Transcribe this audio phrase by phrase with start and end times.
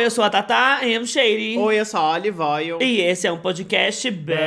[0.00, 1.06] Oi, eu sou a Tata M.
[1.06, 1.58] Shady.
[1.58, 2.78] Oi, eu sou a Olive Oil.
[2.80, 4.38] E esse é um podcast bem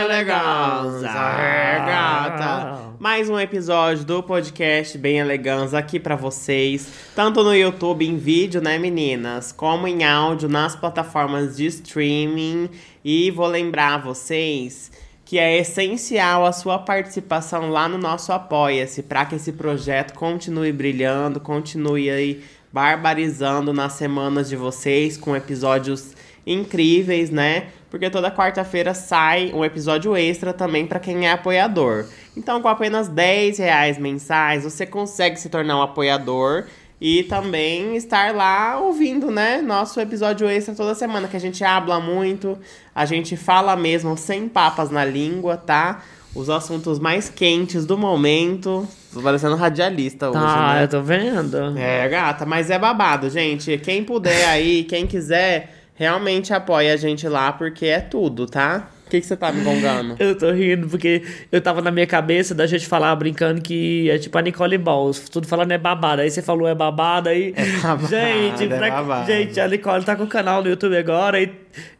[0.00, 1.08] eleganza.
[1.08, 2.78] É, gata.
[3.00, 6.92] Mais um episódio do podcast Bem Eleganza aqui pra vocês.
[7.16, 9.50] Tanto no YouTube em vídeo, né, meninas?
[9.50, 12.70] Como em áudio nas plataformas de streaming.
[13.04, 14.92] E vou lembrar vocês
[15.24, 20.70] que é essencial a sua participação lá no nosso Apoia-se para que esse projeto continue
[20.70, 26.14] brilhando, continue aí barbarizando nas semanas de vocês com episódios
[26.46, 27.68] incríveis, né?
[27.90, 32.06] Porque toda quarta-feira sai um episódio extra também para quem é apoiador.
[32.36, 36.64] Então, com apenas 10 reais mensais, você consegue se tornar um apoiador
[36.98, 39.60] e também estar lá ouvindo, né?
[39.60, 42.56] Nosso episódio extra toda semana, que a gente habla muito,
[42.94, 46.02] a gente fala mesmo sem papas na língua, tá?
[46.34, 48.88] Os assuntos mais quentes do momento.
[49.12, 50.84] Tô parecendo radialista hoje, Tá, né?
[50.84, 51.78] eu tô vendo.
[51.78, 53.76] É, gata, mas é babado, gente.
[53.78, 58.88] Quem puder aí, quem quiser, realmente apoia a gente lá, porque é tudo, tá?
[59.12, 60.16] Que, que você tá me gongando?
[60.18, 64.16] Eu tô rindo porque eu tava na minha cabeça da gente falar brincando que é
[64.16, 66.22] tipo a Nicole Balls, tudo falando é babada.
[66.22, 67.52] Aí você falou é babada aí.
[67.82, 69.26] babada, gente, é pra- babada.
[69.30, 71.52] gente, a Nicole tá com o canal no YouTube agora e,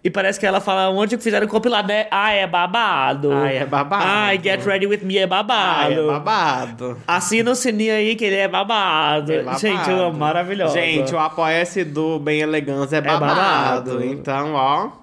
[0.02, 2.06] e parece que ela fala onde que fizeram compilado, né?
[2.10, 3.30] Ah, é babado.
[3.30, 4.04] Ai, é babado.
[4.06, 5.90] Ai, Get Ready With Me é babado.
[5.90, 6.96] Ah, é babado.
[7.06, 9.30] Assina o sininho aí que ele é babado.
[9.34, 9.60] É babado.
[9.60, 10.72] Gente, eu amo, maravilhoso.
[10.72, 13.34] Gente, o apoia-se do Bem Elegância é babado.
[13.34, 14.02] babado.
[14.06, 15.01] Então, ó,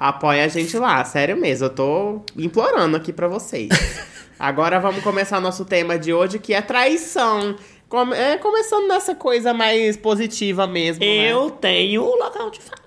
[0.00, 1.04] apoia a gente lá.
[1.04, 3.68] Sério mesmo, eu tô implorando aqui pra vocês.
[4.40, 7.54] Agora vamos começar nosso tema de hoje, que é traição.
[7.90, 11.30] Come- é, começando nessa coisa mais positiva mesmo, né?
[11.30, 12.80] eu tenho o local de fala.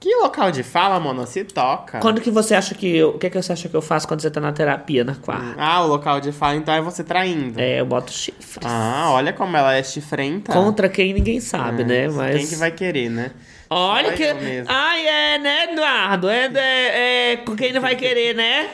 [0.00, 1.98] Que local de fala, mano, se toca.
[1.98, 3.10] Quando que você acha que eu.
[3.10, 5.54] O que, que você acha que eu faço quando você tá na terapia, na quarta?
[5.56, 7.58] Ah, o local de fala, então é você traindo.
[7.58, 8.66] É, eu boto chifres.
[8.68, 10.52] Ah, olha como ela é chifrenta.
[10.52, 12.08] Contra quem ninguém sabe, É, né?
[12.08, 12.36] Mas.
[12.36, 13.30] Quem que vai querer, né?
[13.76, 14.24] Olha Vai que.
[14.68, 16.28] Ai, é, né, Eduardo?
[16.28, 18.68] É, é, é com quem não vai querer, né?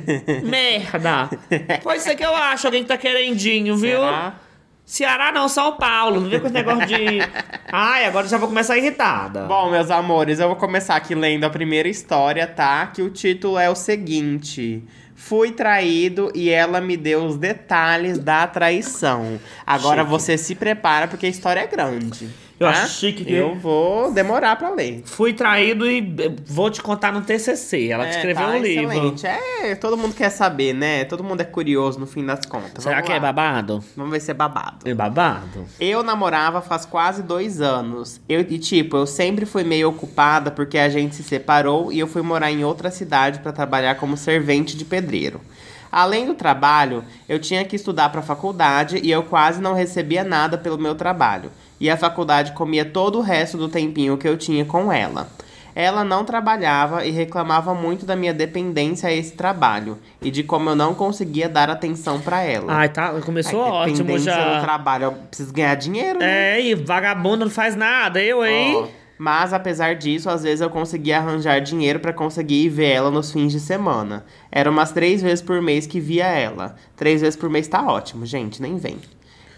[0.42, 1.28] Merda.
[1.82, 4.00] Pois isso é que eu acho, alguém que tá querendinho, viu?
[4.00, 4.34] Será?
[4.86, 6.22] Ceará não, São Paulo.
[6.22, 6.96] Não vem com esse negócio de.
[7.70, 9.42] Ai, agora eu já vou começar irritada.
[9.42, 12.86] Bom, meus amores, eu vou começar aqui lendo a primeira história, tá?
[12.86, 14.82] Que o título é o seguinte:
[15.14, 19.38] Fui traído e ela me deu os detalhes da traição.
[19.66, 20.10] Agora Chique.
[20.10, 22.45] você se prepara porque a história é grande.
[22.58, 22.84] Eu tá?
[22.84, 25.02] acho chique que- Eu vou demorar pra ler.
[25.04, 27.88] Fui traído e eh, vou te contar no TCC.
[27.88, 28.92] Ela te É, escreveu tá um livro.
[28.92, 29.26] excelente.
[29.26, 31.04] É, todo mundo quer saber, né?
[31.04, 32.82] Todo mundo é curioso no fim das contas.
[32.82, 33.20] Será Vamos que é lá.
[33.20, 33.84] babado?
[33.94, 34.88] Vamos ver se é babado.
[34.88, 35.66] É babado?
[35.78, 38.20] Eu namorava faz quase dois anos.
[38.26, 42.06] Eu, e tipo, eu sempre fui meio ocupada porque a gente se separou e eu
[42.06, 45.42] fui morar em outra cidade para trabalhar como servente de pedreiro.
[45.92, 50.56] Além do trabalho, eu tinha que estudar para faculdade e eu quase não recebia nada
[50.58, 51.50] pelo meu trabalho.
[51.80, 55.28] E a faculdade comia todo o resto do tempinho que eu tinha com ela.
[55.74, 60.70] Ela não trabalhava e reclamava muito da minha dependência a esse trabalho e de como
[60.70, 62.72] eu não conseguia dar atenção para ela.
[62.72, 63.10] Ai, tá.
[63.20, 64.60] Começou Ai, ótimo dependência do já.
[64.62, 66.58] trabalho, eu preciso ganhar dinheiro, né?
[66.58, 68.74] É, e vagabundo não faz nada, eu, hein?
[68.74, 68.86] Ó,
[69.18, 73.30] mas apesar disso, às vezes eu conseguia arranjar dinheiro pra conseguir ir ver ela nos
[73.32, 74.24] fins de semana.
[74.50, 76.76] Era umas três vezes por mês que via ela.
[76.96, 78.96] Três vezes por mês tá ótimo, gente, nem vem.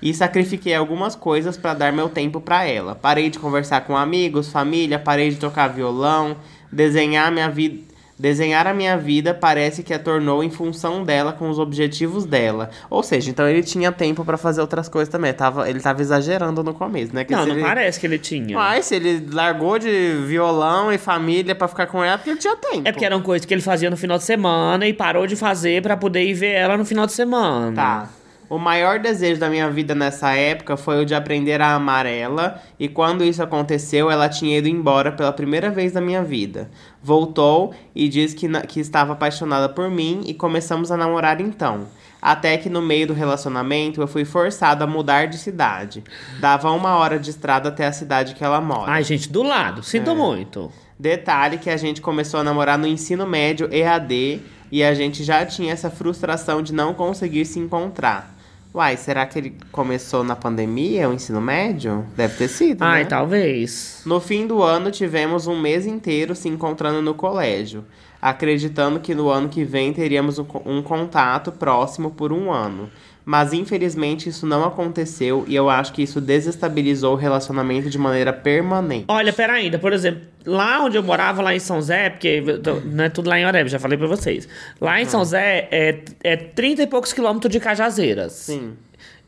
[0.00, 2.94] E sacrifiquei algumas coisas pra dar meu tempo pra ela.
[2.94, 6.36] Parei de conversar com amigos, família, parei de tocar violão,
[6.72, 7.88] desenhar minha vida.
[8.20, 12.69] Desenhar a minha vida parece que a tornou em função dela com os objetivos dela.
[12.91, 15.32] Ou seja, então ele tinha tempo pra fazer outras coisas também.
[15.32, 17.22] Tava, ele tava exagerando no começo, né?
[17.22, 18.56] Que Não, não ele- parece que ele tinha.
[18.59, 22.56] mas se ele largou de violão e família pra ficar com ela, porque ele tinha
[22.56, 22.88] tempo.
[22.88, 25.80] É porque eram coisas que ele fazia no final de semana e parou de fazer
[25.80, 27.72] pra poder ir ver ela no final de semana.
[27.76, 28.09] Tá.
[28.48, 32.62] O maior desejo da minha vida nessa época foi o de aprender a amar ela,
[32.78, 36.70] e quando isso aconteceu, ela tinha ido embora pela primeira vez na minha vida.
[37.03, 41.86] Voltou e disse que, que estava apaixonada por mim e começamos a namorar então.
[42.22, 46.03] Até que no meio do relacionamento eu fui forçada a mudar de cidade.
[46.41, 48.91] Dava uma hora de estrada até a cidade que ela mora.
[48.91, 49.80] Ai, gente, do lado.
[49.80, 49.84] É.
[49.84, 50.72] Sinto muito.
[50.98, 54.42] Detalhe que a gente começou a namorar no ensino médio EAD
[54.72, 58.38] e a gente já tinha essa frustração de não conseguir se encontrar.
[58.78, 62.07] Uai, será que ele começou na pandemia, o ensino médio?
[62.16, 63.09] Deve ter sido, Ai, né?
[63.09, 64.03] talvez.
[64.07, 67.84] No fim do ano, tivemos um mês inteiro se encontrando no colégio,
[68.22, 72.89] acreditando que no ano que vem teríamos um, um contato próximo por um ano.
[73.28, 78.33] Mas infelizmente isso não aconteceu e eu acho que isso desestabilizou o relacionamento de maneira
[78.33, 79.04] permanente.
[79.07, 82.42] Olha, pera ainda, por exemplo, lá onde eu morava, lá em São Zé, porque
[82.86, 84.48] não é tudo lá em Oreb, já falei pra vocês.
[84.80, 88.33] Lá em São Zé é, é 30 e poucos quilômetros de Cajazeiras.
[88.33, 88.72] Sim.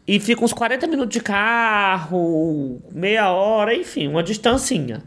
[0.09, 5.03] e fica uns 40 minutos de carro, meia hora, enfim, uma distancinha.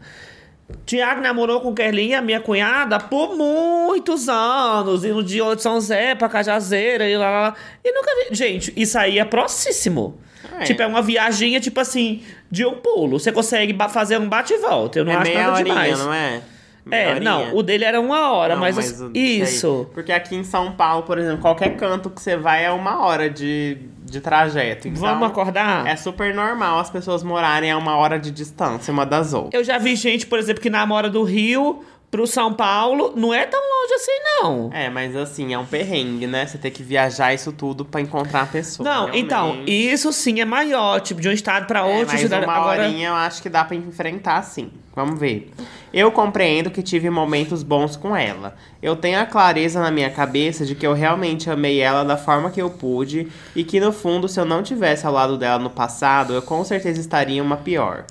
[0.86, 5.04] Tiago namorou com Kerlinha, minha cunhada, por muitos anos.
[5.04, 7.54] Indo de São Zé pra Cajazeira e lá, lá, lá.
[7.84, 8.34] E nunca vi.
[8.34, 10.18] Gente, isso aí é próximo.
[10.58, 10.64] É.
[10.64, 13.18] Tipo, é uma viaginha, tipo assim, de um pulo.
[13.18, 14.98] Você consegue fazer um bate e volta.
[14.98, 15.98] Eu não é acho nada horinha, demais.
[15.98, 16.42] não é?
[16.90, 17.54] É, Meia não, horinha.
[17.54, 19.08] o dele era uma hora, Não, mas, mas sei.
[19.14, 19.88] isso.
[19.94, 23.30] Porque aqui em São Paulo, por exemplo, qualquer canto que você vai é uma hora
[23.30, 24.86] de, de trajeto.
[24.86, 25.86] Então, Vamos acordar?
[25.86, 29.54] É super normal as pessoas morarem a uma hora de distância uma das outras.
[29.54, 31.82] Eu já vi gente, por exemplo, que namora do Rio
[32.14, 33.12] pro São Paulo.
[33.16, 34.70] Não é tão longe assim, não.
[34.72, 36.46] É, mas assim, é um perrengue, né?
[36.46, 38.88] Você ter que viajar isso tudo pra encontrar a pessoa.
[38.88, 39.92] não, então, realmente.
[39.92, 42.12] isso sim é maior, tipo, de um estado pra É, outro.
[42.12, 44.70] mas cidade- uma Agora, horinha eu acho que dá pra enfrentar sim.
[44.94, 45.50] Vamos ver.
[45.92, 48.54] Eu compreendo que tive momentos bons com ela.
[48.80, 52.48] Eu tenho a clareza na minha cabeça de que eu realmente amei ela da forma
[52.48, 53.26] que eu pude
[53.56, 56.62] e que no fundo, se eu não tivesse ao lado dela no passado, eu com
[56.64, 58.04] certeza estaria em uma pior.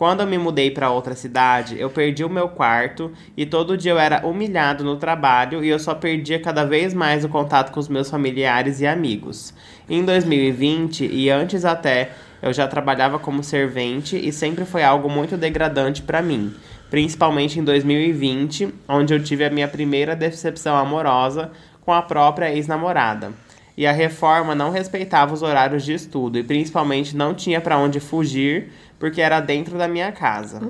[0.00, 3.92] Quando eu me mudei para outra cidade, eu perdi o meu quarto e todo dia
[3.92, 7.78] eu era humilhado no trabalho e eu só perdia cada vez mais o contato com
[7.78, 9.52] os meus familiares e amigos.
[9.86, 15.36] Em 2020 e antes até, eu já trabalhava como servente e sempre foi algo muito
[15.36, 16.54] degradante para mim,
[16.88, 21.50] principalmente em 2020, onde eu tive a minha primeira decepção amorosa
[21.84, 23.32] com a própria ex-namorada.
[23.80, 27.98] E a reforma não respeitava os horários de estudo e principalmente não tinha para onde
[27.98, 30.60] fugir porque era dentro da minha casa.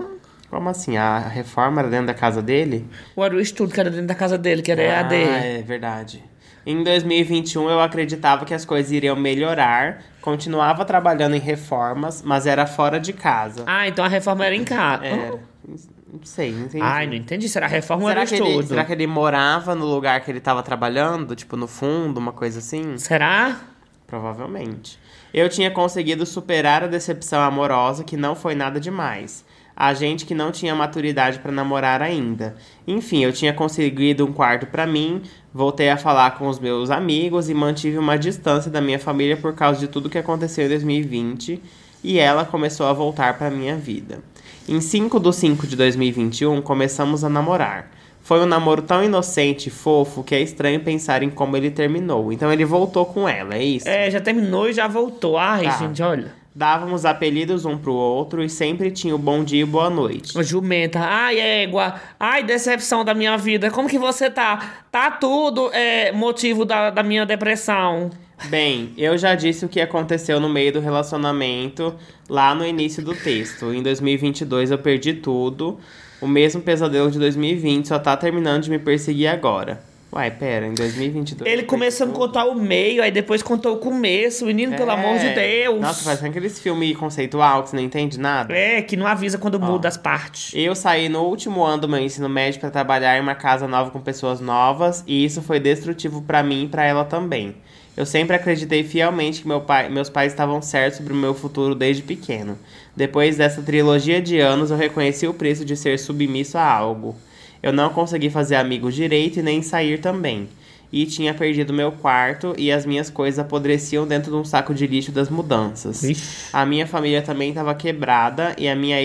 [0.48, 0.96] Como assim?
[0.96, 2.86] A reforma era dentro da casa dele?
[3.16, 5.14] o era o estudo que era dentro da casa dele, que era EAD.
[5.16, 6.22] Ah, é verdade.
[6.64, 12.64] Em 2021 eu acreditava que as coisas iriam melhorar, continuava trabalhando em reformas, mas era
[12.64, 13.64] fora de casa.
[13.66, 15.04] Ah, então a reforma era em casa.
[15.04, 15.38] Era.
[16.12, 16.82] Não sei, não entendi.
[16.82, 17.48] Ai, não entendi.
[17.48, 20.40] Será a reforma será, era que ele, será que ele morava no lugar que ele
[20.40, 21.36] tava trabalhando?
[21.36, 22.98] Tipo, no fundo, uma coisa assim?
[22.98, 23.60] Será?
[24.06, 24.98] Provavelmente.
[25.32, 29.44] Eu tinha conseguido superar a decepção amorosa, que não foi nada demais.
[29.76, 32.56] A gente que não tinha maturidade para namorar ainda.
[32.86, 35.22] Enfim, eu tinha conseguido um quarto para mim,
[35.54, 39.54] voltei a falar com os meus amigos e mantive uma distância da minha família por
[39.54, 41.62] causa de tudo que aconteceu em 2020,
[42.02, 44.22] e ela começou a voltar para minha vida.
[44.70, 47.90] Em 5 de 5 de 2021, começamos a namorar.
[48.22, 52.32] Foi um namoro tão inocente e fofo que é estranho pensar em como ele terminou.
[52.32, 53.88] Então ele voltou com ela, é isso?
[53.88, 55.37] É, já terminou e já voltou.
[55.37, 55.70] Ai, Tá.
[55.72, 56.32] gente, olha.
[56.52, 60.32] Dávamos apelidos um pro outro e sempre tinha o bom dia e boa noite.
[60.43, 64.82] Jumenta, ai, égua, ai, decepção da minha vida, como que você tá?
[64.91, 68.11] Tá tudo é, motivo da, da minha depressão.
[68.49, 71.94] Bem, eu já disse o que aconteceu no meio do relacionamento
[72.29, 73.73] lá no início do texto.
[73.73, 75.79] Em 2022 eu perdi tudo.
[76.20, 79.89] O mesmo pesadelo de 2020 só tá terminando de me perseguir agora.
[80.12, 81.48] Uai, pera, em 2022.
[81.48, 84.44] Ele começou a contar o meio, aí depois contou o começo.
[84.44, 84.94] Menino, pelo É.
[84.94, 85.80] amor de Deus.
[85.80, 88.52] Nossa, faz aqueles filmes conceitual que você não entende nada.
[88.52, 90.52] É, que não avisa quando muda as partes.
[90.52, 93.92] Eu saí no último ano do meu ensino médio para trabalhar em uma casa nova
[93.92, 97.54] com pessoas novas e isso foi destrutivo para mim e para ela também.
[97.96, 101.74] Eu sempre acreditei fielmente que meu pai, meus pais estavam certos sobre o meu futuro
[101.74, 102.58] desde pequeno.
[102.96, 107.14] Depois dessa trilogia de anos, eu reconheci o preço de ser submisso a algo.
[107.62, 110.48] Eu não consegui fazer amigos direito e nem sair também.
[110.92, 114.86] E tinha perdido meu quarto e as minhas coisas apodreciam dentro de um saco de
[114.86, 116.02] lixo das mudanças.
[116.02, 116.48] Ixi.
[116.52, 119.00] A minha família também estava quebrada e a minha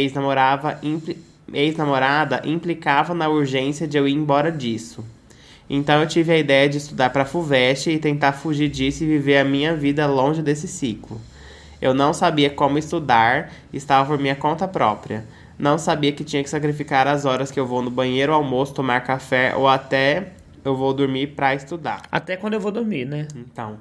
[0.82, 1.18] impli-
[1.54, 5.06] ex-namorada implicava na urgência de eu ir embora disso.
[5.70, 9.08] Então eu tive a ideia de estudar para a FUVEST e tentar fugir disso e
[9.08, 11.20] viver a minha vida longe desse ciclo.
[11.82, 15.26] Eu não sabia como estudar, estava por minha conta própria.
[15.58, 19.02] Não sabia que tinha que sacrificar as horas que eu vou no banheiro, almoço, tomar
[19.02, 20.34] café ou até
[20.66, 22.02] eu vou dormir para estudar.
[22.12, 23.28] Até quando eu vou dormir, né?
[23.36, 23.78] Então,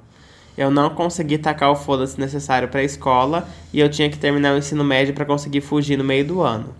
[0.57, 4.53] eu não consegui tacar o foda-se necessário para a escola e eu tinha que terminar
[4.53, 6.73] o ensino médio para conseguir fugir no meio do ano.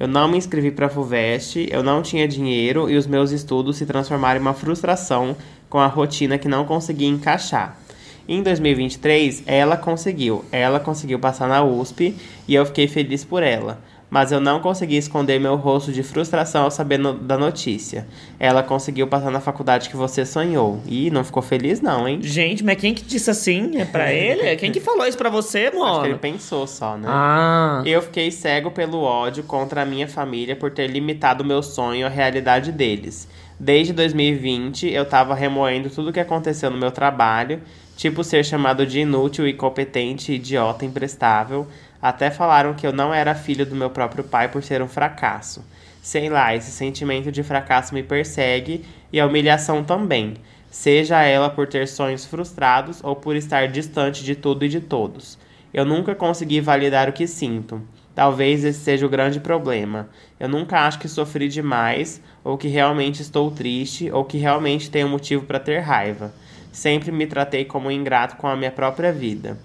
[0.00, 3.76] Eu não me inscrevi para a FUVEST, eu não tinha dinheiro e os meus estudos
[3.76, 5.36] se transformaram em uma frustração
[5.68, 7.78] com a rotina que não conseguia encaixar.
[8.26, 10.44] Em 2023, ela conseguiu.
[10.50, 12.16] Ela conseguiu passar na USP
[12.48, 13.78] e eu fiquei feliz por ela.
[14.10, 18.08] Mas eu não consegui esconder meu rosto de frustração ao saber no- da notícia.
[18.40, 20.80] Ela conseguiu passar na faculdade que você sonhou.
[20.84, 22.18] E não ficou feliz, não, hein?
[22.20, 23.76] Gente, mas quem que disse assim?
[23.80, 24.56] É pra ele?
[24.56, 26.18] Quem que falou isso pra você, Acho que ele mano?
[26.18, 27.06] pensou só, né?
[27.08, 27.82] Ah.
[27.86, 32.08] Eu fiquei cego pelo ódio contra a minha família por ter limitado meu sonho à
[32.10, 33.28] realidade deles.
[33.60, 37.60] Desde 2020, eu tava remoendo tudo o que aconteceu no meu trabalho,
[37.96, 41.66] tipo ser chamado de inútil, incompetente, idiota, imprestável.
[42.02, 45.64] Até falaram que eu não era filho do meu próprio pai por ser um fracasso.
[46.02, 50.34] Sei lá, esse sentimento de fracasso me persegue e a humilhação também.
[50.70, 55.38] Seja ela por ter sonhos frustrados ou por estar distante de tudo e de todos.
[55.74, 57.82] Eu nunca consegui validar o que sinto.
[58.14, 60.08] Talvez esse seja o grande problema.
[60.38, 65.08] Eu nunca acho que sofri demais, ou que realmente estou triste, ou que realmente tenho
[65.08, 66.32] motivo para ter raiva.
[66.72, 69.58] Sempre me tratei como ingrato com a minha própria vida.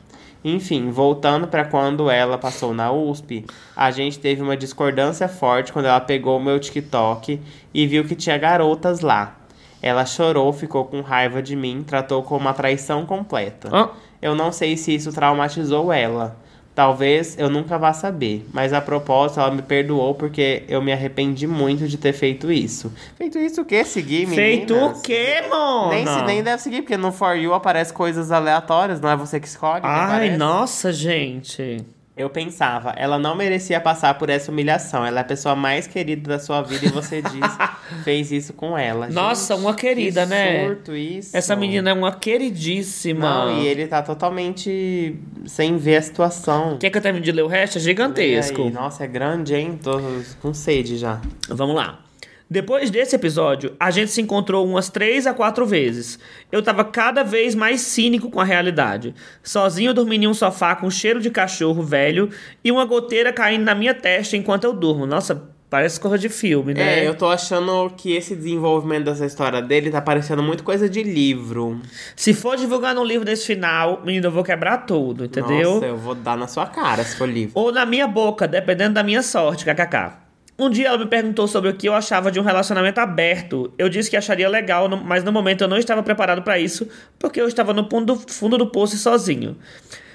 [0.47, 3.43] Enfim, voltando para quando ela passou na USP,
[3.75, 7.41] a gente teve uma discordância forte quando ela pegou o meu TikTok
[7.73, 9.37] e viu que tinha garotas lá.
[9.81, 13.69] Ela chorou, ficou com raiva de mim, tratou como uma traição completa.
[13.73, 13.89] Ah.
[14.21, 16.37] Eu não sei se isso traumatizou ela.
[16.75, 21.47] Talvez eu nunca vá saber, mas a propósito ela me perdoou porque eu me arrependi
[21.47, 22.91] muito de ter feito isso.
[23.17, 23.85] Feito isso o quê?
[23.85, 24.35] Seguir, meninas?
[24.57, 25.89] Feito o quê, mano?
[25.89, 29.39] Nem, se- nem deve seguir, porque no For You aparece coisas aleatórias, não é você
[29.39, 29.81] que escolhe.
[29.81, 31.77] que Ai, nossa, gente.
[32.17, 35.05] Eu pensava, ela não merecia passar por essa humilhação.
[35.05, 37.57] Ela é a pessoa mais querida da sua vida e você diz,
[38.05, 39.09] fez isso com ela.
[39.09, 40.65] Nossa, Gente, uma querida, que né?
[40.65, 41.35] surto isso.
[41.35, 43.47] Essa menina é uma queridíssima.
[43.47, 46.77] Não, e ele tá totalmente sem ver a situação.
[46.77, 47.79] Quer que eu termine de ler o resto?
[47.79, 48.69] É gigantesco.
[48.69, 49.77] Nossa, é grande, hein?
[49.83, 49.99] Tô
[50.41, 51.19] com sede já.
[51.49, 52.04] Vamos lá.
[52.49, 56.19] Depois desse episódio, a gente se encontrou umas três a quatro vezes.
[56.51, 59.15] Eu tava cada vez mais cínico com a realidade.
[59.41, 62.29] Sozinho dormindo em um sofá com cheiro de cachorro velho
[62.63, 65.07] e uma goteira caindo na minha testa enquanto eu durmo.
[65.07, 66.99] Nossa, parece coisa de filme, né?
[66.99, 71.01] É, eu tô achando que esse desenvolvimento dessa história dele tá parecendo muito coisa de
[71.01, 71.81] livro.
[72.15, 75.75] Se for divulgar um livro desse final, menino, eu vou quebrar tudo, entendeu?
[75.75, 77.59] Nossa, eu vou dar na sua cara se for livro.
[77.59, 80.24] Ou na minha boca, dependendo da minha sorte, kkk.
[80.57, 83.73] Um dia ela me perguntou sobre o que eu achava de um relacionamento aberto.
[83.77, 86.87] Eu disse que acharia legal, mas no momento eu não estava preparado para isso,
[87.19, 87.89] porque eu estava no
[88.27, 89.57] fundo do, poço sozinho.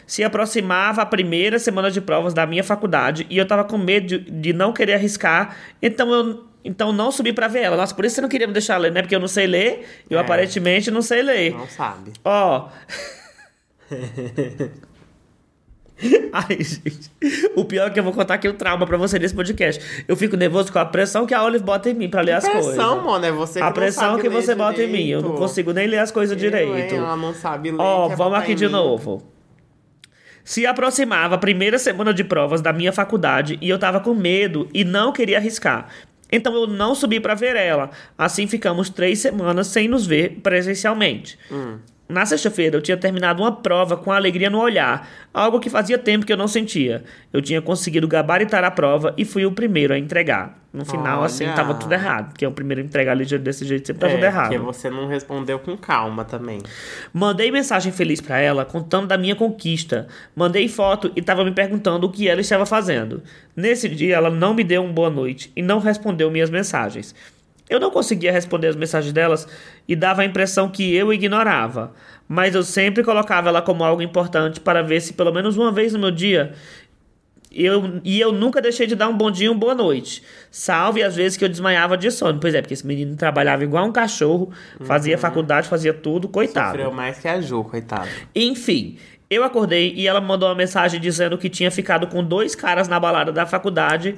[0.06, 4.06] Se aproximava a primeira semana de provas da minha faculdade e eu estava com medo
[4.06, 7.76] de, de não querer arriscar, então eu então não subi para ver ela.
[7.76, 9.00] Nossa, por isso você não queria me deixar ler, né?
[9.00, 10.20] Porque eu não sei ler, eu É.
[10.20, 11.52] aparentemente não sei ler.
[11.52, 12.12] Não sabe.
[12.25, 12.68] Ó.
[16.33, 17.11] Ai, gente.
[17.54, 20.04] O pior é que eu vou contar aqui o trauma pra você nesse podcast.
[20.09, 22.49] Eu fico nervoso com a pressão que a Olive bota em mim pra ler as
[22.49, 22.75] coisas.
[22.75, 25.09] pressão, mano, é você que A pressão que você bota em mim.
[25.09, 25.38] Eu não direito.
[25.40, 26.95] consigo nem ler as coisas Eu, direito.
[26.95, 27.80] Ela não sabe ler.
[27.80, 28.73] Ó, quer vamos aqui de mim.
[28.73, 29.23] novo.
[30.42, 34.69] Se aproximava a primeira semana de provas da minha faculdade e eu tava com medo
[34.73, 35.88] e não queria arriscar.
[36.33, 37.90] Então eu não subi pra ver ela.
[38.16, 41.38] Assim ficamos três semanas sem nos ver presencialmente.
[42.10, 46.26] Na sexta-feira eu tinha terminado uma prova com alegria no olhar, algo que fazia tempo
[46.26, 47.04] que eu não sentia.
[47.32, 50.58] Eu tinha conseguido gabaritar a prova e fui o primeiro a entregar.
[50.72, 51.54] No final, assim, Olha.
[51.54, 52.28] tava tudo errado.
[52.28, 54.50] Porque o primeiro a entregar ali desse jeito sempre tá tudo É, errado.
[54.50, 56.58] porque você não respondeu com calma também.
[57.12, 60.06] Mandei mensagem feliz pra ela, contando da minha conquista.
[60.34, 63.20] Mandei foto e tava me perguntando o que ela estava fazendo.
[63.56, 67.14] Nesse dia, ela não me deu uma boa noite e não respondeu minhas mensagens.
[67.70, 69.46] Eu não conseguia responder as mensagens delas
[69.86, 71.92] e dava a impressão que eu ignorava,
[72.28, 75.92] mas eu sempre colocava ela como algo importante para ver se pelo menos uma vez
[75.92, 76.52] no meu dia
[77.52, 80.22] eu, e eu nunca deixei de dar um bom dia e uma boa noite.
[80.50, 82.38] Salve as vezes que eu desmaiava de sono.
[82.38, 86.70] Pois é, porque esse menino trabalhava igual um cachorro, fazia faculdade, fazia tudo, coitado.
[86.70, 88.08] Sofreu mais que a Ju, coitado.
[88.34, 88.98] Enfim,
[89.30, 92.99] eu acordei e ela mandou uma mensagem dizendo que tinha ficado com dois caras na
[92.99, 94.16] balada da faculdade.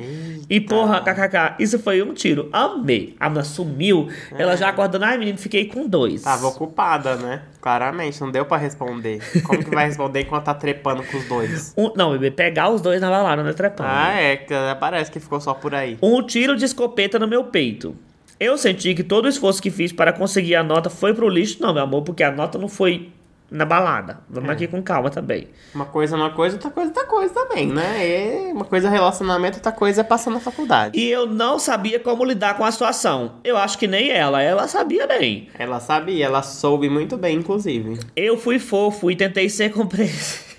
[0.49, 2.49] E porra, kkk, isso foi um tiro.
[2.51, 3.15] Amei.
[3.21, 6.23] A menina sumiu, ela já acordando, ai menino, fiquei com dois.
[6.23, 7.43] Tava ocupada, né?
[7.61, 9.21] Claramente, não deu pra responder.
[9.45, 11.75] Como que vai responder enquanto tá trepando com os dois?
[11.77, 13.91] Um- não, bebê, pegar os dois na balada, né, trepando.
[13.93, 14.37] Ah, é,
[14.81, 15.99] parece que ficou só por aí.
[16.03, 17.95] Um tiro de escopeta no meu peito.
[18.41, 21.59] Eu senti que todo o esforço que fiz para conseguir a nota foi pro lixo.
[21.61, 23.11] Não, meu amor, porque a nota não foi
[23.53, 24.21] na balada.
[24.31, 24.53] Vamos É.
[24.55, 25.49] aqui com calma também.
[25.75, 28.49] Uma coisa é uma coisa, outra coisa é outra coisa também, né?
[28.49, 30.99] E uma coisa é relacionamento, outra coisa é passar na faculdade.
[30.99, 33.35] E eu não sabia como lidar com a situação.
[33.45, 35.49] Eu acho que nem ela, ela sabia bem.
[35.59, 37.99] Ela sabia, ela soube muito bem, inclusive.
[38.17, 40.53] Eu fui fofo e tentei ser compreensivo.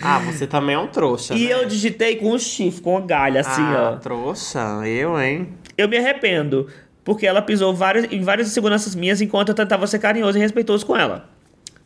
[0.00, 1.54] Ah, você também é um trouxa, E né?
[1.54, 3.96] eu digitei com um chifre, com uma galha, assim, ah, ó.
[3.98, 5.48] trouxa, eu, hein?
[5.76, 6.68] Eu me arrependo,
[7.02, 10.86] porque ela pisou várias, em várias inseguranças minhas enquanto eu tentava ser carinhoso e respeitoso
[10.86, 11.28] com ela.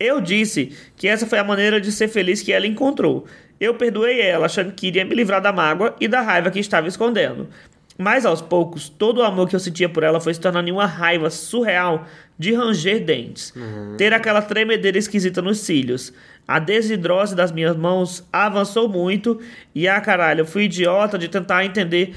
[0.03, 3.27] Eu disse que essa foi a maneira de ser feliz que ela encontrou.
[3.61, 6.89] Eu perdoei ela, achando que iria me livrar da mágoa e da raiva que estava
[6.89, 7.49] escondendo.
[7.97, 10.73] Mas aos poucos, todo o amor que eu sentia por ela foi se tornando em
[10.73, 12.07] uma raiva surreal
[12.37, 13.55] de ranger dentes.
[13.97, 16.13] Ter aquela tremedeira esquisita nos cílios.
[16.49, 19.41] A desidrose das minhas mãos avançou muito
[19.73, 22.17] e, ah, caralho, eu fui idiota de tentar entender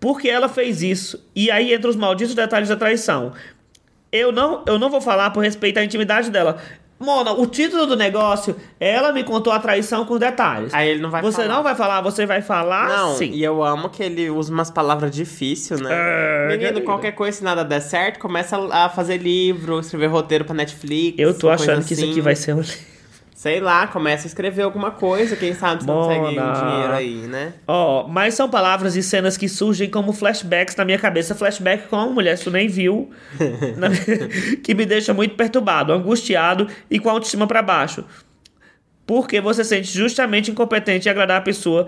[0.00, 1.22] por que ela fez isso.
[1.34, 3.34] E aí entra os malditos detalhes da traição.
[4.10, 6.58] Eu não, eu não vou falar por respeito à intimidade dela.
[7.00, 10.74] Mona, o título do negócio, ela me contou a traição com detalhes.
[10.74, 11.48] Aí ele não vai você falar.
[11.54, 13.30] não vai falar, você vai falar Não, sim.
[13.30, 15.88] e eu amo que ele usa umas palavras difíceis, né?
[15.92, 16.80] É, Menino, querido.
[16.84, 21.16] qualquer coisa, se nada der certo, começa a fazer livro, escrever roteiro pra Netflix.
[21.18, 22.10] Eu tô achando que isso assim.
[22.12, 22.97] aqui vai ser um livro.
[23.38, 26.52] Sei lá, começa a escrever alguma coisa, quem sabe você consegue um Mona.
[26.54, 27.52] dinheiro aí, né?
[27.68, 31.36] Ó, mas são palavras e cenas que surgem como flashbacks na minha cabeça.
[31.36, 33.12] Flashback com uma mulher, se tu nem viu.
[33.78, 33.90] na-
[34.60, 38.04] que me deixa muito perturbado, angustiado e com a autoestima pra baixo.
[39.06, 41.86] Porque você se sente justamente incompetente em agradar a pessoa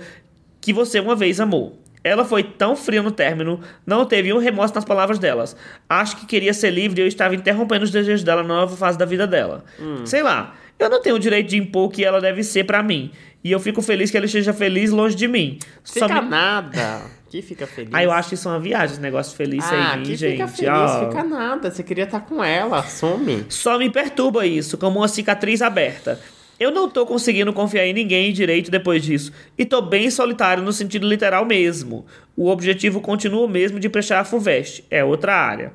[0.61, 1.77] que você uma vez amou.
[2.05, 5.57] Ela foi tão fria no término, não teve um remorso nas palavras delas.
[5.89, 8.97] Acho que queria ser livre e eu estava interrompendo os desejos dela na nova fase
[8.97, 9.65] da vida dela.
[10.05, 12.83] Sei lá, eu não tenho o direito de impor o que ela deve ser pra
[12.83, 13.11] mim.
[13.43, 15.59] E eu fico feliz que ela esteja feliz longe de mim.
[15.83, 17.03] Só Fica me- nada.
[17.31, 17.91] Que fica feliz.
[17.93, 20.33] Ah, eu acho isso uma viagem, esse negócio feliz ah, aí, que gente.
[20.33, 21.09] fica feliz, ó.
[21.09, 21.71] fica nada.
[21.71, 23.47] Você queria estar com ela, assume.
[23.49, 26.21] Só me perturba isso, como uma cicatriz aberta.
[26.59, 29.33] Eu não tô conseguindo confiar em ninguém direito depois disso.
[29.57, 32.05] E tô bem solitário no sentido literal mesmo.
[32.37, 34.85] O objetivo continua o mesmo de prestar a FUVEST.
[34.91, 35.73] É outra área.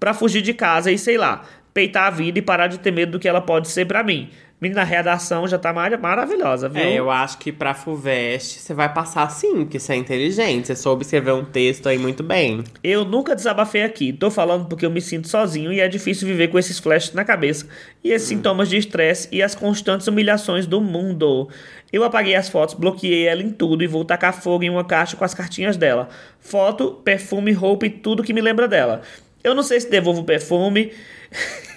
[0.00, 1.44] Pra fugir de casa e, sei lá,
[1.76, 4.30] peitar a vida e parar de ter medo do que ela pode ser pra mim.
[4.58, 6.80] Menina, a redação já tá mar- maravilhosa, viu?
[6.82, 10.66] É, eu acho que pra FUVEST você vai passar sim, porque você é inteligente.
[10.68, 12.64] Você soube escrever um texto aí muito bem.
[12.82, 14.14] Eu nunca desabafei aqui.
[14.14, 17.22] Tô falando porque eu me sinto sozinho e é difícil viver com esses flashes na
[17.22, 17.68] cabeça
[18.02, 21.50] e esses sintomas de estresse e as constantes humilhações do mundo.
[21.92, 25.18] Eu apaguei as fotos, bloqueei ela em tudo e vou tacar fogo em uma caixa
[25.18, 26.08] com as cartinhas dela.
[26.40, 29.02] Foto, perfume, roupa e tudo que me lembra dela.
[29.44, 30.92] Eu não sei se devolvo o perfume.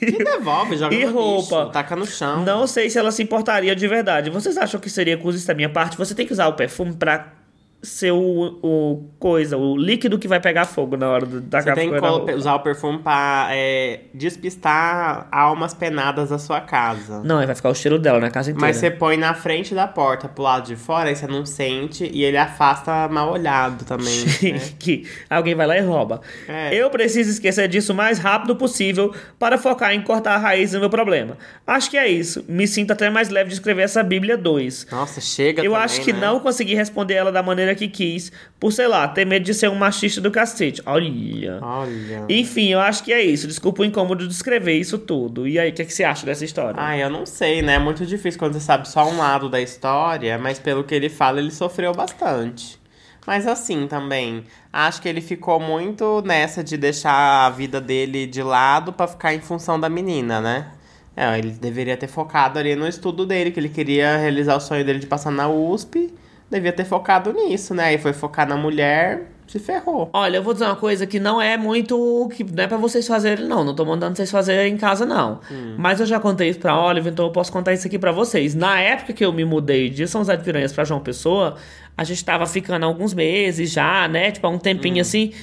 [0.01, 1.57] E devolve, joga E no roupa?
[1.59, 2.43] lixo, taca no chão.
[2.45, 4.29] Não sei se ela se importaria de verdade.
[4.29, 5.97] Vocês acham que seria coisa da minha parte?
[5.97, 7.33] Você tem que usar o perfume pra
[7.81, 11.89] ser o, o coisa, o líquido que vai pegar fogo na hora de Você tem
[11.89, 17.21] que usar o perfume pra é, despistar almas penadas da sua casa.
[17.23, 18.67] Não, vai ficar o cheiro dela na casa inteira.
[18.67, 22.09] Mas você põe na frente da porta, pro lado de fora, aí você não sente
[22.13, 24.25] e ele afasta mal olhado também.
[24.53, 24.59] né?
[24.77, 26.21] que alguém vai lá e rouba.
[26.47, 26.73] É.
[26.75, 30.79] Eu preciso esquecer disso o mais rápido possível para focar em cortar a raiz do
[30.79, 31.37] meu problema.
[31.65, 32.43] Acho que é isso.
[32.47, 34.87] Me sinto até mais leve de escrever essa Bíblia 2.
[34.91, 36.19] Nossa, chega Eu também, acho que né?
[36.19, 39.69] não consegui responder ela da maneira que quis, por sei lá, ter medo de ser
[39.69, 40.81] um machista do cacete.
[40.85, 41.59] Olha.
[41.61, 42.25] Olha.
[42.29, 43.47] Enfim, eu acho que é isso.
[43.47, 45.47] Desculpa o incômodo de escrever isso tudo.
[45.47, 46.75] E aí, o que, é que você acha dessa história?
[46.77, 47.75] Ah, eu não sei, né?
[47.75, 51.09] É muito difícil quando você sabe só um lado da história, mas pelo que ele
[51.09, 52.79] fala, ele sofreu bastante.
[53.25, 58.41] Mas assim também, acho que ele ficou muito nessa de deixar a vida dele de
[58.41, 60.71] lado pra ficar em função da menina, né?
[61.15, 64.85] É, ele deveria ter focado ali no estudo dele, que ele queria realizar o sonho
[64.85, 66.13] dele de passar na USP.
[66.49, 67.93] Devia ter focado nisso, né?
[67.93, 70.09] E foi focar na mulher, se ferrou.
[70.13, 72.29] Olha, eu vou dizer uma coisa que não é muito.
[72.35, 73.63] que não é pra vocês fazerem, não.
[73.63, 75.39] Não tô mandando vocês fazerem em casa, não.
[75.77, 78.55] Mas eu já contei isso pra Oliver, então eu posso contar isso aqui pra vocês.
[78.55, 81.55] Na época que eu me mudei de São José de Piranhas pra João Pessoa,
[81.95, 84.31] a gente tava ficando há alguns meses já, né?
[84.31, 85.33] Tipo, há um tempinho assim.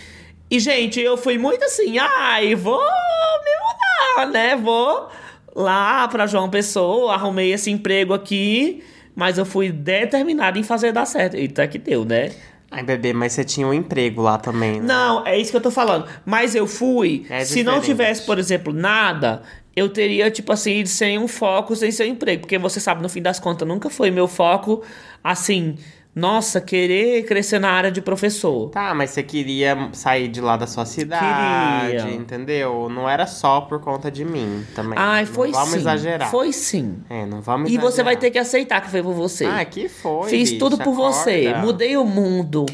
[0.51, 4.57] E, gente, eu fui muito assim, ai, vou me mudar, né?
[4.57, 5.09] Vou
[5.55, 8.85] lá pra João Pessoa, arrumei esse emprego aqui.
[9.17, 11.37] Mas eu fui determinado em fazer dar certo.
[11.37, 12.31] E até que deu, né?
[12.71, 14.87] Ai, bebê, mas você tinha um emprego lá também, né?
[14.87, 16.07] Não, é isso que eu tô falando.
[16.25, 17.25] Mas eu fui.
[17.31, 19.43] É se não tivesse, por exemplo, nada,
[19.75, 22.43] eu teria, tipo assim, sem um foco, sem seu emprego.
[22.43, 24.83] Porque você sabe, no fim das contas, nunca foi meu foco,
[25.25, 25.77] assim,
[26.19, 28.71] nossa, querer crescer na área de professor.
[28.71, 32.15] Tá, mas você queria sair de lá da sua cidade, Queria.
[32.15, 32.89] entendeu?
[32.89, 34.95] Não era só por conta de mim também.
[34.99, 35.77] Ai, Não foi vamos sim.
[35.77, 36.31] exagerar.
[36.31, 36.97] Foi sim.
[37.11, 37.93] É, não vamos E exagerar.
[37.93, 39.45] você vai ter que aceitar que foi por você.
[39.45, 41.49] Ah, que foi, Fiz bicha, tudo por você.
[41.49, 41.67] acorda.
[41.67, 42.65] Mudei o mundo.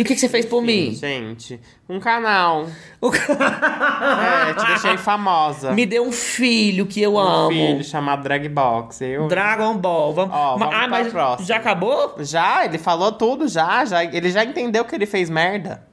[0.00, 0.94] E o que, que você fez por mim?
[0.94, 2.66] Gente, um canal.
[3.02, 5.72] O É, te deixei famosa.
[5.72, 7.50] Me deu um filho que eu um amo.
[7.50, 9.02] filho chamado Dragbox.
[9.02, 9.28] Eu...
[9.28, 10.14] Dragon Ball.
[10.14, 11.46] Vamos, Ó, vamos ah, mas próxima.
[11.46, 12.14] já acabou?
[12.20, 14.02] Já, ele falou tudo já, já.
[14.02, 15.89] Ele já entendeu que ele fez merda.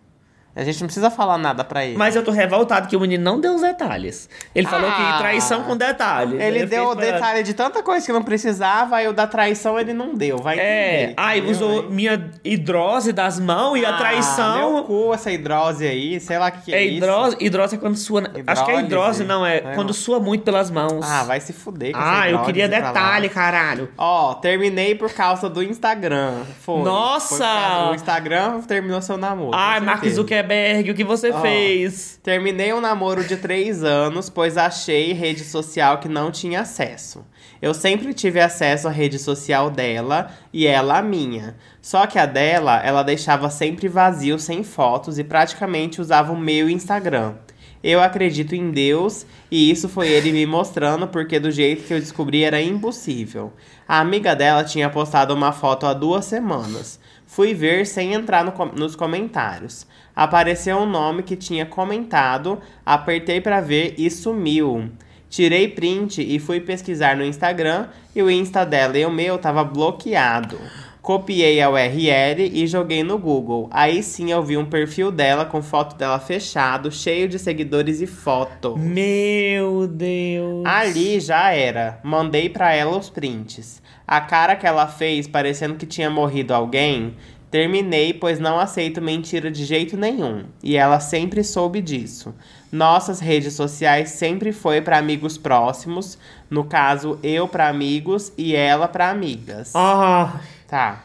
[0.57, 1.95] A gente não precisa falar nada pra ele.
[1.97, 4.27] Mas eu tô revoltado que o menino não deu os detalhes.
[4.55, 4.93] Ele falou Ah.
[5.13, 6.39] que traição com detalhes.
[6.41, 9.79] Ele Eu deu o detalhe de tanta coisa que não precisava, e o da traição
[9.79, 10.37] ele não deu.
[10.39, 11.15] Vai É, entender.
[11.37, 11.51] entendeu?
[11.51, 14.73] usou minha hidrose das mãos e a Ah, traição.
[14.73, 16.97] Meu cu, essa hidrose aí, sei lá o que, é, É isso.
[16.97, 18.21] hidrose, hidrose é quando sua.
[18.47, 19.23] Acho que é hidrose, Hidrólise.
[19.25, 19.93] não, é, É, quando não.
[19.93, 21.05] sua muito pelas mãos.
[21.07, 23.89] Ah, vai se fuder com essa Ah, eu hidrólise queria detalhe, caralho.
[23.97, 26.33] Ó, terminei por causa do Instagram.
[26.61, 26.81] Foi.
[26.81, 27.27] Nossa!
[27.27, 29.51] Foi por causa- o Instagram terminou seu namoro.
[29.53, 30.15] Ai, Mark certeza.
[30.47, 31.41] Zuckerberg, o que você Ó.
[31.41, 32.19] fez?
[32.23, 37.25] Terminei um namoro de três anos, pois achei rede social que não tinha acesso.
[37.61, 41.57] Eu sempre tive acesso à rede social dela e ela a minha.
[41.81, 46.69] Só que a dela, ela deixava sempre vazio, sem fotos e praticamente usava o meu
[46.69, 47.35] Instagram.
[47.83, 51.99] Eu acredito em Deus e isso foi ele me mostrando porque do jeito que eu
[51.99, 53.53] descobri era impossível.
[53.87, 56.99] A amiga dela tinha postado uma foto há duas semanas.
[57.25, 59.85] Fui ver sem entrar no nos comentários.
[60.17, 64.89] Apareceu um nome que tinha comentado, apertei pra ver e sumiu.
[65.29, 69.63] Tirei print e fui pesquisar no Instagram e o Insta dela e o meu tava
[69.63, 70.57] bloqueado.
[71.03, 73.69] Copiei a URL e joguei no Google.
[73.71, 78.07] Aí sim eu vi um perfil dela com foto dela fechado, cheio de seguidores e
[78.07, 78.75] foto.
[78.75, 80.65] Meu Deus.
[80.65, 81.99] Ali já era.
[82.03, 83.83] Mandei pra ela os prints.
[84.07, 87.15] A cara que ela fez, parecendo que tinha morrido alguém.
[87.49, 90.43] Terminei, pois não aceito mentira de jeito nenhum.
[90.61, 92.35] E ela sempre soube disso.
[92.71, 96.17] Nossas redes sociais sempre foi para amigos próximos,
[96.49, 99.71] no caso eu para amigos e ela para amigas.
[99.73, 101.03] Ah, Tá.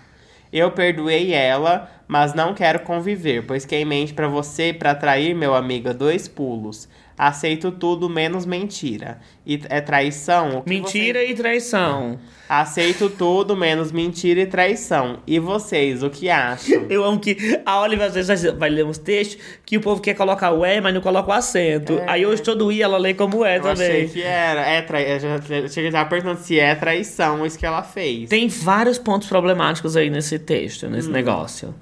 [0.53, 5.55] Eu perdoei ela, mas não quero conviver, pois quem mente pra você pra trair, meu
[5.55, 6.89] amigo, é dois pulos.
[7.17, 9.21] Aceito tudo menos mentira.
[9.47, 10.63] E é traição?
[10.67, 12.19] Mentira você- e traição.
[12.49, 15.21] Aceito tudo menos mentira e traição.
[15.27, 16.85] E vocês, o que acham?
[16.91, 20.15] Eu amo que a Oliver às vezes vai ler uns textos que o povo quer
[20.15, 22.01] colocar o é, mas não coloca o acento.
[22.07, 24.09] Aí hoje todo i ela lê como é Eu achei também.
[24.09, 24.61] que era.
[24.63, 25.15] É trai...
[25.15, 28.29] Eu já já perguntando se é traição isso que ela fez.
[28.29, 31.13] Tem vários pontos problemáticos aí nesse texto, nesse Hum.
[31.13, 31.75] negócio.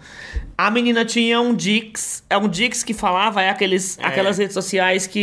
[0.57, 2.23] A menina tinha um Dix.
[2.29, 5.20] É um Dix que falava, é aqueles, aquelas redes sociais que.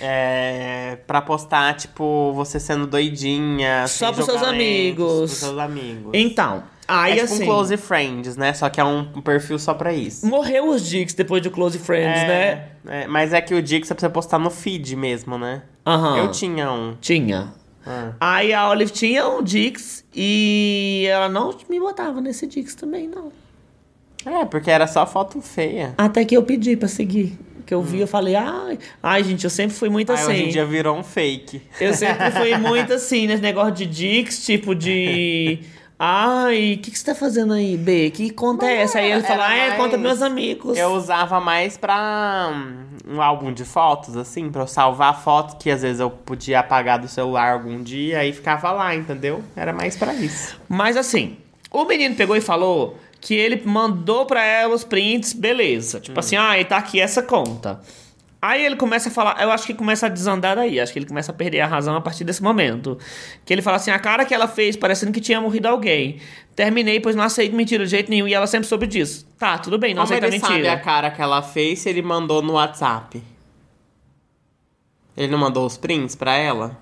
[0.00, 0.98] É.
[1.06, 3.86] Pra postar, tipo, você sendo doidinha.
[3.86, 5.12] Só pros seus amigos.
[5.18, 6.10] Pros seus amigos.
[6.14, 7.42] Então, aí é tipo assim.
[7.42, 8.52] um close friends, né?
[8.52, 10.26] Só que é um perfil só pra isso.
[10.26, 12.68] Morreu os Dix depois do Close Friends, né?
[12.86, 15.62] É, mas é que o Dix você precisa postar no feed mesmo, né?
[15.86, 16.18] Aham.
[16.18, 16.96] Eu tinha um.
[17.00, 17.52] Tinha.
[17.86, 18.12] Ah.
[18.20, 23.32] Aí a Olive tinha um Dix e ela não me botava nesse Dix também, não.
[24.24, 25.94] É, porque era só foto feia.
[25.98, 27.36] Até que eu pedi pra seguir.
[27.66, 30.32] Que eu vi, eu falei, ai, ai, gente, eu sempre fui muito Aí assim.
[30.32, 31.62] hoje em dia virou um fake.
[31.80, 35.58] Eu sempre fui muito assim, nesse negócio de Dix, tipo de.
[36.04, 38.10] Ai, o que, que você tá fazendo aí, B?
[38.10, 38.98] Que conta é essa?
[38.98, 40.76] Aí ele Era fala, ah, é mais- conta dos meus amigos.
[40.76, 45.70] Eu usava mais pra hum, um álbum de fotos, assim, pra eu salvar fotos que
[45.70, 49.44] às vezes eu podia apagar do celular algum dia e ficava lá, entendeu?
[49.54, 50.58] Era mais pra isso.
[50.68, 51.36] Mas assim,
[51.70, 56.00] o menino pegou e falou que ele mandou pra ela os prints, beleza.
[56.00, 57.80] Tipo assim, ah, e tá aqui essa conta.
[58.42, 61.06] Aí ele começa a falar, eu acho que começa a desandar daí, acho que ele
[61.06, 62.98] começa a perder a razão a partir desse momento.
[63.44, 66.18] Que ele fala assim, a cara que ela fez, parecendo que tinha morrido alguém.
[66.56, 69.24] Terminei, pois não aceito mentira de jeito nenhum, e ela sempre soube disso.
[69.38, 70.72] Tá, tudo bem, não Como aceita ele sabe mentira.
[70.72, 73.22] a cara que ela fez se ele mandou no WhatsApp?
[75.16, 76.76] Ele não mandou os prints pra ela?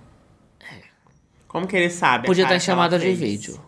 [1.46, 2.26] Como que ele sabe?
[2.26, 3.60] Podia estar em chamada de vídeo.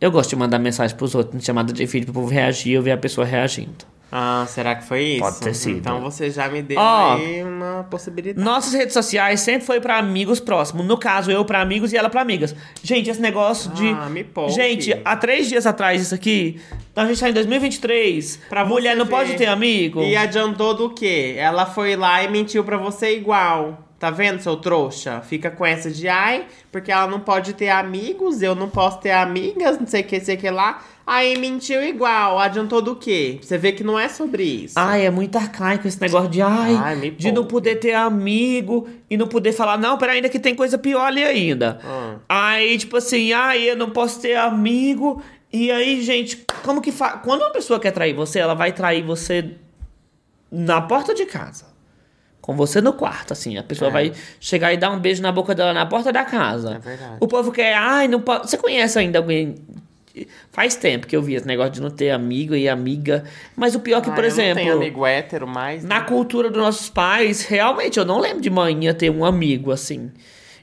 [0.00, 2.74] Eu gosto de mandar mensagem pros outros em chamada de vídeo pro povo reagir e
[2.74, 3.84] eu ver a pessoa reagindo.
[4.10, 5.20] Ah, será que foi isso?
[5.20, 5.78] Pode ter sido.
[5.78, 8.42] Então você já me deu Ó, aí uma possibilidade.
[8.42, 10.86] Nossas redes sociais sempre foi pra amigos próximos.
[10.86, 12.54] No caso, eu pra amigos e ela pra amigas.
[12.82, 13.86] Gente, esse negócio de.
[13.88, 14.52] Ah, me poupe.
[14.52, 16.58] Gente, há três dias atrás, isso aqui.
[16.90, 18.40] Então a gente tá em 2023.
[18.48, 19.10] Pra Mulher não ver.
[19.10, 20.02] pode ter amigo.
[20.02, 21.34] E adiantou do quê?
[21.36, 23.87] Ela foi lá e mentiu pra você igual.
[23.98, 25.20] Tá vendo, seu trouxa?
[25.22, 29.10] Fica com essa de ai, porque ela não pode ter amigos, eu não posso ter
[29.10, 30.80] amigas, não sei o que, sei o que lá.
[31.04, 32.38] Aí mentiu igual.
[32.38, 33.40] Adiantou do quê?
[33.42, 34.74] Você vê que não é sobre isso.
[34.78, 39.16] Ai, é muito arcaico esse negócio de ai, Ai, de não poder ter amigo e
[39.16, 41.80] não poder falar, não, pera ainda que tem coisa pior ali ainda.
[41.82, 42.16] Ah.
[42.28, 45.20] Aí, tipo assim, ai, eu não posso ter amigo.
[45.52, 47.20] E aí, gente, como que faz?
[47.24, 49.56] Quando uma pessoa quer trair você, ela vai trair você
[50.52, 51.67] na porta de casa.
[52.48, 53.58] Com você no quarto, assim.
[53.58, 53.92] A pessoa É.
[53.92, 56.76] vai chegar e dar um beijo na boca dela na porta da casa.
[56.76, 57.16] É verdade.
[57.20, 58.48] O povo quer, ai, não pode.
[58.48, 59.56] Você conhece ainda alguém.
[60.50, 63.22] Faz tempo que eu vi esse negócio de não ter amigo e amiga.
[63.54, 64.54] Mas o pior é que, Ah, por exemplo.
[64.54, 65.84] Não tenho amigo hétero mais.
[65.84, 66.06] Na né?
[66.06, 70.10] cultura dos nossos pais, realmente, eu não lembro de manhã ter um amigo assim.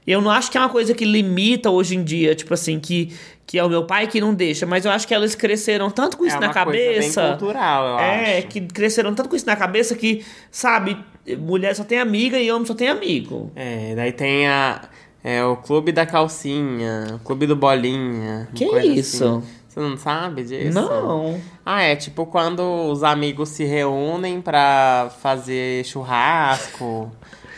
[0.07, 2.79] E Eu não acho que é uma coisa que limita hoje em dia, tipo assim,
[2.79, 3.13] que,
[3.45, 6.17] que é o meu pai que não deixa, mas eu acho que elas cresceram tanto
[6.17, 7.01] com isso é na cabeça.
[7.01, 8.47] Coisa bem cultural, eu é, acho.
[8.47, 10.97] que cresceram tanto com isso na cabeça que, sabe,
[11.37, 13.51] mulher só tem amiga e homem só tem amigo.
[13.55, 14.81] É, daí tem a.
[15.23, 18.47] É o clube da calcinha, o clube do bolinha.
[18.53, 19.25] Que coisa isso?
[19.25, 19.43] assim.
[19.67, 20.79] Você não sabe disso?
[20.79, 21.41] Não.
[21.65, 27.11] Ah, é tipo quando os amigos se reúnem pra fazer churrasco.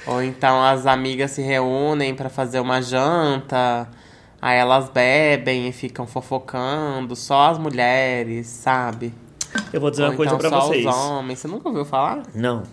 [0.08, 3.88] ou então as amigas se reúnem pra fazer uma janta.
[4.42, 9.14] Aí elas bebem e ficam fofocando, só as mulheres, sabe?
[9.74, 10.86] Eu vou dizer Ou uma coisa então pra só vocês.
[10.86, 11.40] os homens.
[11.40, 12.24] Você nunca ouviu falar?
[12.36, 12.64] Não.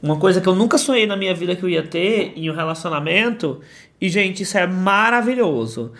[0.00, 2.54] Uma coisa que eu nunca sonhei na minha vida que eu ia ter em um
[2.54, 3.60] relacionamento,
[4.00, 5.92] e gente, isso é maravilhoso.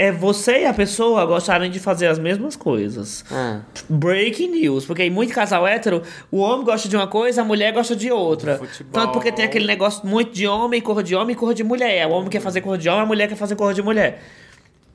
[0.00, 3.22] É você e a pessoa gostarem de fazer as mesmas coisas.
[3.30, 7.44] Ah, Breaking news, porque em muito casal hétero, o homem gosta de uma coisa, a
[7.44, 8.56] mulher gosta de outra.
[8.56, 8.92] Futebol.
[8.94, 12.06] Tanto porque tem aquele negócio muito de homem, cor de homem e cor de mulher.
[12.06, 14.22] O homem quer fazer cor de homem, a mulher quer fazer cor de mulher.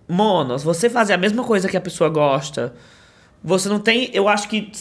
[0.10, 2.74] Monos, você fazer a mesma coisa que a pessoa gosta,
[3.44, 4.10] você não tem.
[4.12, 4.72] Eu acho que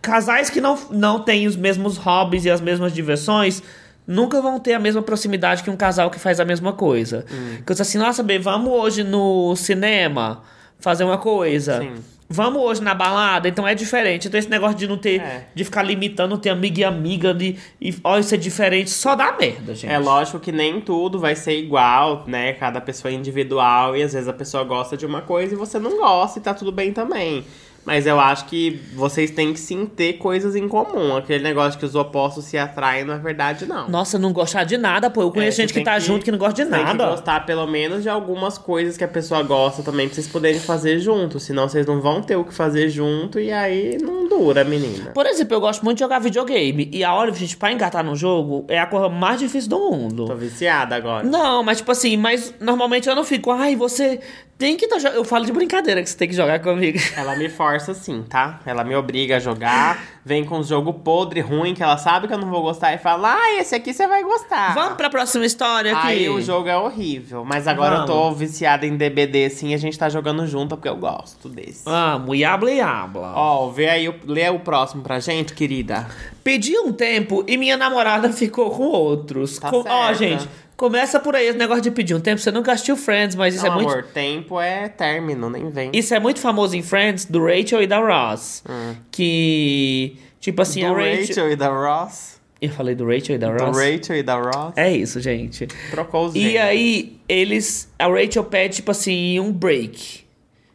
[0.00, 3.60] casais que não, não têm os mesmos hobbies e as mesmas diversões
[4.06, 7.24] nunca vão ter a mesma proximidade que um casal que faz a mesma coisa.
[7.30, 7.58] Hum.
[7.66, 10.42] Que eu assim, nossa, bê, vamos hoje no cinema
[10.78, 11.80] fazer uma coisa.
[11.80, 11.94] Sim.
[12.28, 14.26] Vamos hoje na balada, então é diferente.
[14.26, 15.46] Então esse negócio de não ter, É.
[15.54, 19.36] de ficar limitando, ter amiga e amiga, de, e ó, isso é diferente, só dá
[19.38, 19.92] merda, gente.
[19.92, 22.52] É lógico que nem tudo vai ser igual, né?
[22.54, 25.78] Cada pessoa é individual e às vezes a pessoa gosta de uma coisa e você
[25.78, 27.44] não gosta e tá tudo bem também.
[27.86, 31.16] Mas eu acho que vocês têm que sim ter coisas em comum.
[31.16, 33.88] Aquele negócio que os opostos se atraem, na verdade, não.
[33.88, 35.22] Nossa, não gostar de nada, pô.
[35.22, 37.06] Eu conheço É, gente que tá junto que não gosta de Tem que nada.
[37.10, 40.98] gostar pelo menos de algumas coisas que a pessoa gosta também, pra vocês poderem fazer
[40.98, 41.38] junto.
[41.38, 45.12] Senão vocês não vão ter o que fazer junto e aí não dura, menina.
[45.14, 46.90] Por exemplo, eu gosto muito de jogar videogame.
[46.92, 50.26] E a Olive, gente, pra engatar no jogo, é a coisa mais difícil do mundo.
[50.26, 51.24] Tô viciada agora.
[51.24, 54.18] Não, mas tipo assim, mas normalmente eu não fico, ai, você
[54.58, 55.16] tem que tá jogando.
[55.16, 56.98] Eu falo de brincadeira que você tem que jogar comigo.
[57.16, 58.60] Ela me força sim, tá?
[58.64, 62.34] Ela me obriga a jogar, vem com um jogo podre, ruim, que ela sabe que
[62.34, 64.74] eu não vou gostar e fala, ah, esse aqui você vai gostar.
[64.74, 66.06] Vamos pra próxima história aqui.
[66.08, 67.44] Aí o jogo é horrível.
[67.44, 68.38] Mas agora eu tô Vamos.
[68.38, 71.84] viciada em DBD, e a gente tá jogando junto porque eu gosto desse.
[71.84, 73.32] Vamos, e habla e habla.
[73.36, 76.06] Ó, vê aí, o- lê o próximo pra gente, querida.
[76.46, 79.58] Pedi um tempo e minha namorada ficou com outros.
[79.58, 82.40] Tá Com- Ó, gente, começa por aí esse negócio de pedir um tempo.
[82.40, 83.90] Você nunca assistiu Friends, mas isso Não, é muito.
[83.90, 85.90] amor, tempo é término, nem vem.
[85.92, 88.62] Isso é muito famoso em Friends, do Rachel e da Ross.
[89.10, 90.16] Que.
[90.40, 90.90] Tipo assim, Hum.
[90.94, 91.20] do a Rachel.
[91.26, 92.36] Rachel e da Ross.
[92.62, 93.76] Eu falei do Rachel e da Do Ross?
[93.76, 94.72] Rachel e da Ross.
[94.76, 95.66] É isso, gente.
[95.90, 96.68] Trocou os E gêneros.
[96.68, 97.92] aí, eles.
[97.98, 100.24] A Rachel pede, tipo assim, um break.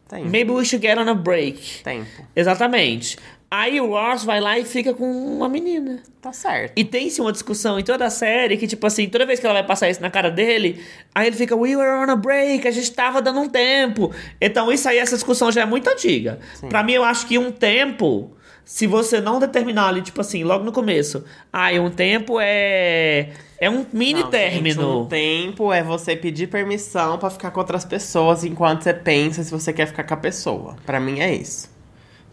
[0.10, 0.29] Tempo.
[0.29, 1.81] Maybe we should get on a break.
[1.84, 2.05] Tempo.
[2.36, 3.17] Exatamente.
[3.54, 6.02] Aí o Ross vai lá e fica com uma menina.
[6.22, 6.72] Tá certo.
[6.74, 9.56] E tem-se uma discussão em toda a série que, tipo assim, toda vez que ela
[9.56, 10.82] vai passar isso na cara dele,
[11.14, 14.10] aí ele fica, we were on a break, a gente tava dando um tempo.
[14.40, 16.40] Então, isso aí, essa discussão já é muito antiga.
[16.70, 18.32] Pra mim, eu acho que um tempo,
[18.64, 23.32] se você não determinar ali, tipo assim, logo no começo, aí um tempo é.
[23.60, 24.82] É um mini Não, término.
[24.82, 29.44] Gente, um tempo é você pedir permissão pra ficar com outras pessoas enquanto você pensa
[29.44, 30.78] se você quer ficar com a pessoa.
[30.86, 31.70] Pra mim é isso.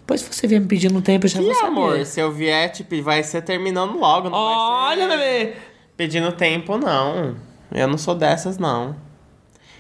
[0.09, 1.67] Depois se você vier me pedindo um tempo, eu já E vou saber.
[1.67, 5.57] amor, se eu vier, tipo, vai ser terminando logo, não Olha, vai ser bebê!
[5.99, 7.37] pedindo tempo, não.
[7.71, 8.97] Eu não sou dessas, não.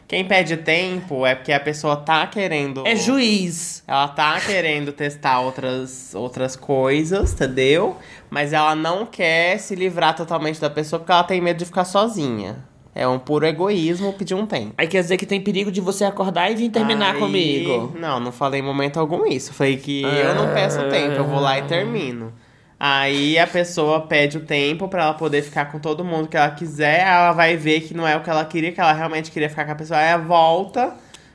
[0.07, 2.87] Quem pede tempo é porque a pessoa tá querendo.
[2.87, 3.83] É juiz.
[3.87, 7.97] Ela tá querendo testar outras, outras coisas, entendeu?
[8.29, 11.87] Mas ela não quer se livrar totalmente da pessoa porque ela tem medo de ficar
[11.87, 12.57] sozinha.
[12.95, 14.73] É um puro egoísmo pedir um tempo.
[14.77, 17.93] Aí quer dizer que tem perigo de você acordar e vir terminar Aí- comigo.
[17.99, 19.53] Não, não falei em momento algum isso.
[19.53, 22.33] Falei que eu não peço tempo, eu vou lá e termino.
[22.81, 26.51] Aí a pessoa pede o tempo pra ela poder ficar com todo mundo que ela
[26.51, 27.01] quiser.
[27.07, 29.65] Ela vai ver que não é o que ela queria, que ela realmente queria ficar
[29.65, 29.99] com a pessoa.
[29.99, 30.95] Aí ela volta,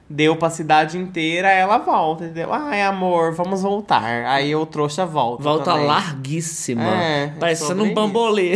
[0.10, 2.54] deu pra cidade inteira, aí ela volta, entendeu?
[2.54, 4.04] Ai, amor, vamos voltar.
[4.26, 5.44] Aí o trouxa volta.
[5.44, 5.86] Volta também.
[5.86, 6.84] larguíssima.
[6.96, 8.54] É, parecendo um bambolê.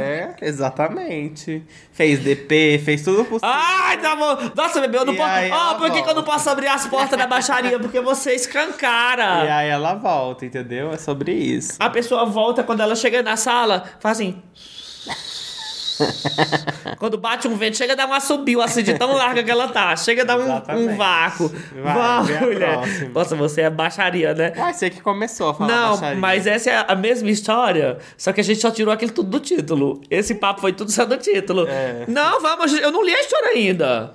[0.00, 1.62] É, exatamente.
[1.92, 3.48] Fez DP, fez tudo possível.
[3.52, 4.36] Ai, tá bom.
[4.54, 5.30] Nossa, bebê, eu não E posso.
[5.30, 7.78] Ó, ela por que, que eu não posso abrir as portas da baixaria?
[7.78, 9.54] Porque você E escancara.
[9.56, 10.92] aí ela volta, entendeu?
[10.92, 11.76] É sobre isso.
[11.78, 14.42] A pessoa volta quando ela chega na sala, faz assim.
[16.98, 19.68] Quando bate um vento, chega a dar um assobio assim de tão larga que ela
[19.68, 19.94] tá.
[19.96, 21.52] Chega a dar um, um vácuo.
[21.82, 22.80] Vai, a mulher.
[23.12, 24.52] Nossa, você é baixaria, né?
[24.56, 26.20] Uai, você que começou a falar Não, baixaria.
[26.20, 29.40] mas essa é a mesma história, só que a gente só tirou aquilo tudo do
[29.40, 30.00] título.
[30.10, 31.66] Esse papo foi tudo só do título.
[31.68, 32.04] É.
[32.08, 34.14] Não, vamos, eu não li a história ainda.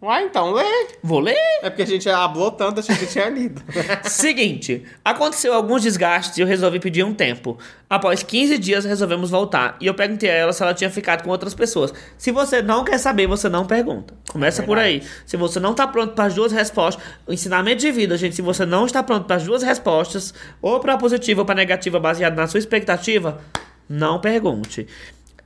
[0.00, 0.62] Uai, então lê.
[1.02, 1.34] Vou ler?
[1.62, 3.62] É porque a gente hablou tanto, achei que tinha lido.
[4.04, 7.56] Seguinte, aconteceu alguns desgastes e eu resolvi pedir um tempo.
[7.88, 9.74] Após 15 dias resolvemos voltar.
[9.80, 11.94] E eu perguntei a ela se ela tinha ficado com outras pessoas.
[12.18, 14.12] Se você não quer saber, você não pergunta.
[14.28, 15.02] Começa por aí.
[15.24, 18.42] Se você não tá pronto para as duas respostas, o ensinamento de vida, gente, se
[18.42, 22.36] você não está pronto para as duas respostas, ou para positiva ou para negativa baseado
[22.36, 23.40] na sua expectativa,
[23.88, 24.86] não pergunte.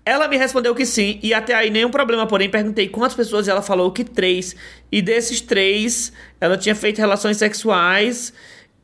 [0.04, 3.50] Ela me respondeu que sim, e até aí nenhum problema, porém perguntei quantas pessoas e
[3.50, 4.56] ela falou que três.
[4.90, 8.32] E desses três, ela tinha feito relações sexuais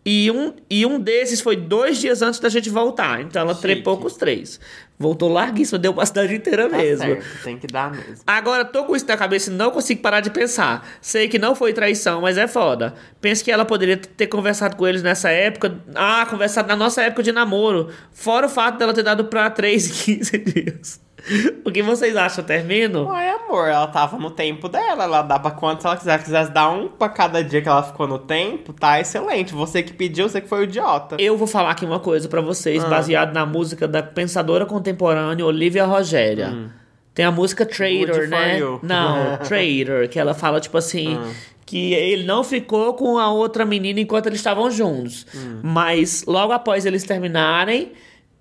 [0.05, 3.21] e um, e um desses foi dois dias antes da gente voltar.
[3.23, 3.63] Então ela Chique.
[3.63, 4.61] trepou com os três.
[4.99, 7.05] Voltou larguíssima, deu pra cidade inteira Tá mesmo.
[7.05, 8.17] certo, tem que dar mesmo.
[8.27, 10.87] Agora tô com isso na cabeça e não consigo parar de pensar.
[11.01, 12.95] Sei que não foi traição, mas é foda.
[13.21, 15.77] Penso que ela poderia ter conversado com eles nessa época.
[15.95, 17.89] Ah, conversado na nossa época de namoro.
[18.13, 21.06] Fora o fato dela ter dado pra 3 e 15 dias.
[21.65, 22.45] O que vocês acham?
[22.45, 23.07] Termino?
[23.07, 26.19] Uai, amor, ela tava no tempo dela, ela dá pra quantos ela quiser.
[26.19, 29.53] Se quisesse dar um pra cada dia que ela ficou no tempo, tá excelente.
[29.53, 31.17] Você que pediu, você que foi o idiota.
[31.19, 32.89] Eu vou falar aqui uma coisa pra vocês, Ah.
[32.89, 36.71] baseado na música da pensadora contemporânea Olivia Rogéria.
[37.15, 38.59] Tem a música Traitor, né?
[38.59, 38.79] you.
[38.83, 41.17] Não, Traitor, que ela fala tipo assim.
[41.19, 41.57] Ah.
[41.65, 45.27] Que ele não ficou com a outra menina enquanto eles estavam juntos.
[45.35, 45.59] Hum.
[45.65, 47.91] Mas logo após eles terminarem,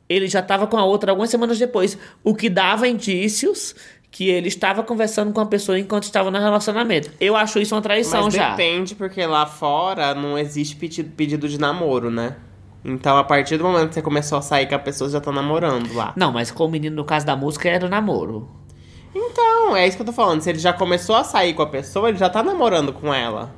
[0.07, 1.97] ele já tava com a outra algumas semanas depois.
[2.23, 3.75] O que dava indícios
[4.15, 7.11] que ele estava conversando com a pessoa enquanto estava no relacionamento.
[7.19, 8.51] Eu acho isso uma traição Mas já.
[8.51, 12.37] depende, porque lá fora não existe pedido, pedido de namoro, né?
[12.85, 15.19] Então, a partir do momento que você começou a sair com a pessoa, você já
[15.19, 16.13] tá namorando lá.
[16.15, 18.47] Não, mas com o menino, no caso da música, era namoro.
[19.13, 20.39] Então, é isso que eu tô falando.
[20.39, 23.53] Se ele já começou a sair com a pessoa, ele já tá namorando com ela.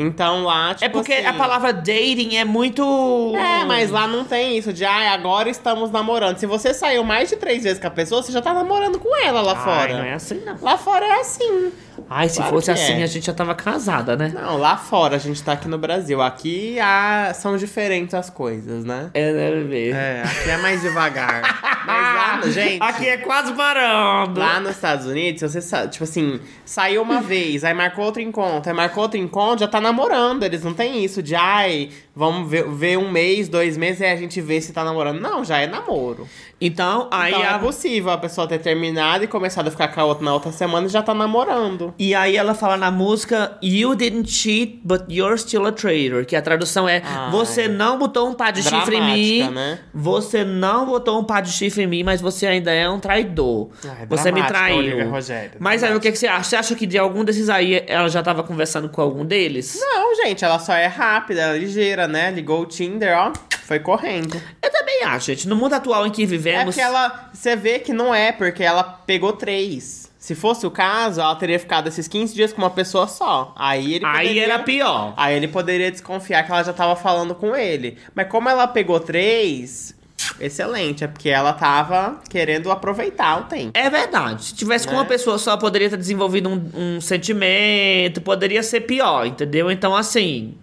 [0.00, 3.32] Então lá, tipo é porque assim- a palavra dating é muito.
[3.36, 6.38] É, mas lá não tem isso de, ah, agora estamos namorando.
[6.38, 9.16] Se você saiu mais de três vezes com a pessoa, você já tá namorando com
[9.24, 9.98] ela lá Ai, fora.
[9.98, 10.56] não é assim, não.
[10.62, 11.72] Lá fora é assim.
[12.08, 13.02] Ai, se Claro fosse que assim, é.
[13.02, 14.32] a gente já tava casada, né?
[14.32, 16.22] Não, lá fora a gente tá aqui no Brasil.
[16.22, 19.10] Aqui ah, são diferentes as coisas, né?
[19.12, 19.94] É, deve ver.
[19.94, 21.42] É, aqui é mais devagar.
[21.84, 22.82] Mas lá, gente.
[22.82, 24.38] Aqui é quase parando.
[24.38, 28.76] Lá nos Estados Unidos, você tipo assim, saiu uma vez, aí marcou outro encontro, aí
[28.76, 30.42] marcou outro encontro, já tá namorando.
[30.44, 34.16] Eles não tem isso de, ai, vamos ver, ver um mês, dois meses e a
[34.16, 35.20] gente vê se tá namorando.
[35.20, 36.28] Não, já é namoro.
[36.60, 37.54] Então, aí então a...
[37.54, 40.50] é possível a pessoa ter terminado e começado a ficar com a outra na outra
[40.50, 41.94] semana e já tá namorando.
[41.98, 46.24] E aí ela fala na música You didn't cheat, but you're still a traitor.
[46.24, 47.30] Que a tradução é Ai.
[47.30, 49.38] Você não botou um par de chifre em mim.
[49.38, 49.78] Dramática, né?
[49.94, 53.68] Você não botou um par de chifre em mim, mas você ainda é um traidor.
[53.84, 54.78] Ai, você me dramática, traiu.
[54.78, 56.00] Olivia Rogério, mas aí o dramática.
[56.00, 56.44] que, que você acha?
[56.44, 59.78] Você acha que de algum desses aí ela já tava conversando com algum deles?
[59.80, 62.30] Não, gente, ela só é rápida, é ligeira, né?
[62.30, 63.32] Ligou o Tinder, ó,
[63.64, 64.40] foi correndo.
[64.62, 65.46] Eu também acho, gente.
[65.46, 66.74] No mundo atual em que É vivemos.
[66.74, 67.30] porque ela.
[67.32, 70.08] Você vê que não é, porque ela pegou três.
[70.18, 73.54] Se fosse o caso, ela teria ficado esses 15 dias com uma pessoa só.
[73.56, 75.14] Aí ele Aí poderia- era pior.
[75.16, 77.96] Aí ele poderia desconfiar que ela já tava falando com ele.
[78.14, 79.94] Mas como ela pegou três,
[80.40, 81.04] excelente.
[81.04, 83.70] É porque ela tava querendo aproveitar o tempo.
[83.72, 84.44] É verdade.
[84.46, 84.98] Se tivesse com Né?
[84.98, 89.70] uma pessoa só, poderia ter desenvolvido um, um sentimento, poderia ser pior, entendeu?
[89.70, 90.54] Então, assim,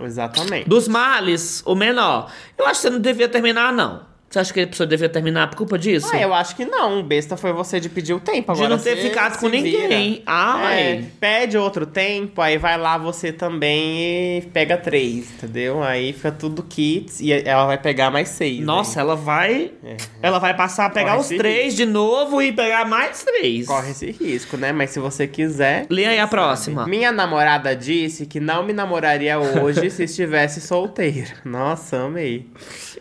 [0.00, 0.68] Exatamente.
[0.68, 2.30] dos males, o menor.
[2.56, 4.02] Eu acho que você não devia terminar, não.
[4.30, 6.10] Você acha que a pessoa devia terminar por culpa disso?
[6.12, 7.02] Ah, eu acho que não.
[7.02, 8.52] Besta foi você de pedir o tempo.
[8.52, 10.12] De Agora não ter ficado com ninguém.
[10.12, 10.22] vira.
[10.26, 10.80] Ai.
[10.80, 15.82] É, pede outro tempo, aí vai lá você também e pega três, entendeu?
[15.82, 18.60] Aí fica tudo kits e ela vai pegar mais seis.
[18.60, 19.72] Nossa, ela vai.
[19.82, 19.96] É.
[20.20, 23.66] Ela vai passar a pegar Corre os três de novo e pegar mais três.
[23.66, 24.72] Corre esse risco, né?
[24.72, 25.86] Mas se você quiser.
[25.88, 26.86] Lê aí a próxima.
[26.86, 31.30] Minha namorada disse que não me namoraria hoje se estivesse solteira.
[31.46, 32.46] Nossa, amei.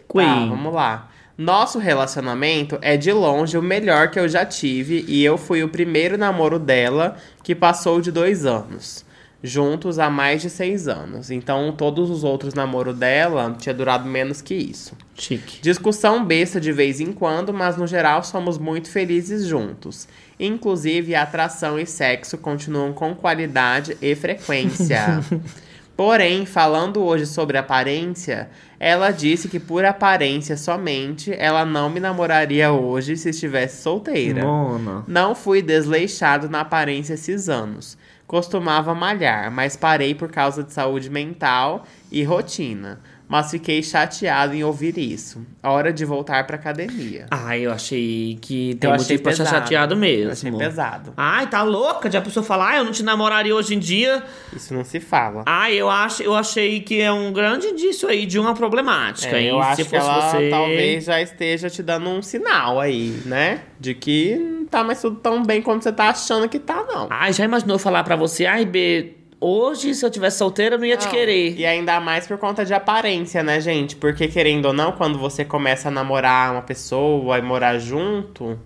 [0.10, 0.26] Queen.
[0.26, 1.10] Tá, vamos lá.
[1.38, 5.70] Nosso relacionamento é de longe o melhor que eu já tive e eu fui o
[5.70, 9.06] primeiro namoro dela que passou de dois anos.
[9.44, 11.30] Juntos há mais de seis anos.
[11.30, 14.98] Então, todos os outros namoros dela tinha durado menos que isso.
[15.14, 15.62] Chique.
[15.62, 20.08] Discussão besta de vez em quando, mas no geral somos muito felizes juntos.
[20.40, 25.24] Inclusive, a atração e sexo continuam com qualidade e frequência.
[25.96, 32.72] Porém, falando hoje sobre aparência, ela disse que por aparência somente ela não me namoraria
[32.72, 34.44] hoje se estivesse solteira.
[34.44, 35.04] Mona.
[35.08, 37.98] Não fui desleixado na aparência esses anos.
[38.28, 43.00] Costumava malhar, mas parei por causa de saúde mental e rotina.
[43.28, 45.46] Mas fiquei chateado em ouvir isso.
[45.62, 47.26] Hora de voltar pra academia.
[47.30, 49.50] Ai, eu achei que tem Eu motivo pra pesado.
[49.50, 50.26] chateado mesmo.
[50.26, 51.14] Eu achei pesado.
[51.18, 54.24] Ai, tá louca de a pessoa falar, ah, eu não te namoraria hoje em dia.
[54.56, 55.44] Isso não se fala.
[55.46, 59.38] Ai, eu, acho, eu achei que é um grande indício aí de uma problemática.
[59.38, 60.50] É, eu acho que ela você...
[60.50, 63.60] talvez já esteja te dando um sinal aí, né?
[63.78, 67.08] De que não tá mais tudo tão bem como você tá achando que tá, não.
[67.10, 70.86] Ai, já imaginou falar pra você, ai, B, hoje se eu tivesse solteira eu não
[70.86, 71.12] ia te Não.
[71.12, 71.58] querer.
[71.58, 73.96] E ainda mais por conta de aparência, né, gente?
[73.96, 78.60] Porque querendo ou não, quando você começa a namorar uma pessoa e morar junto,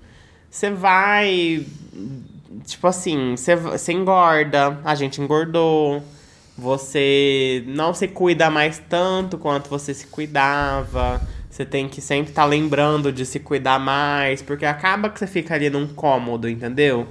[0.49, 1.65] você vai.
[2.65, 6.03] Tipo assim, você, você engorda, a gente engordou.
[6.57, 11.21] Você não se cuida mais tanto quanto você se cuidava.
[11.49, 15.53] Você tem que sempre estar lembrando de se cuidar mais, porque acaba que você fica
[15.55, 17.07] ali num cômodo, entendeu?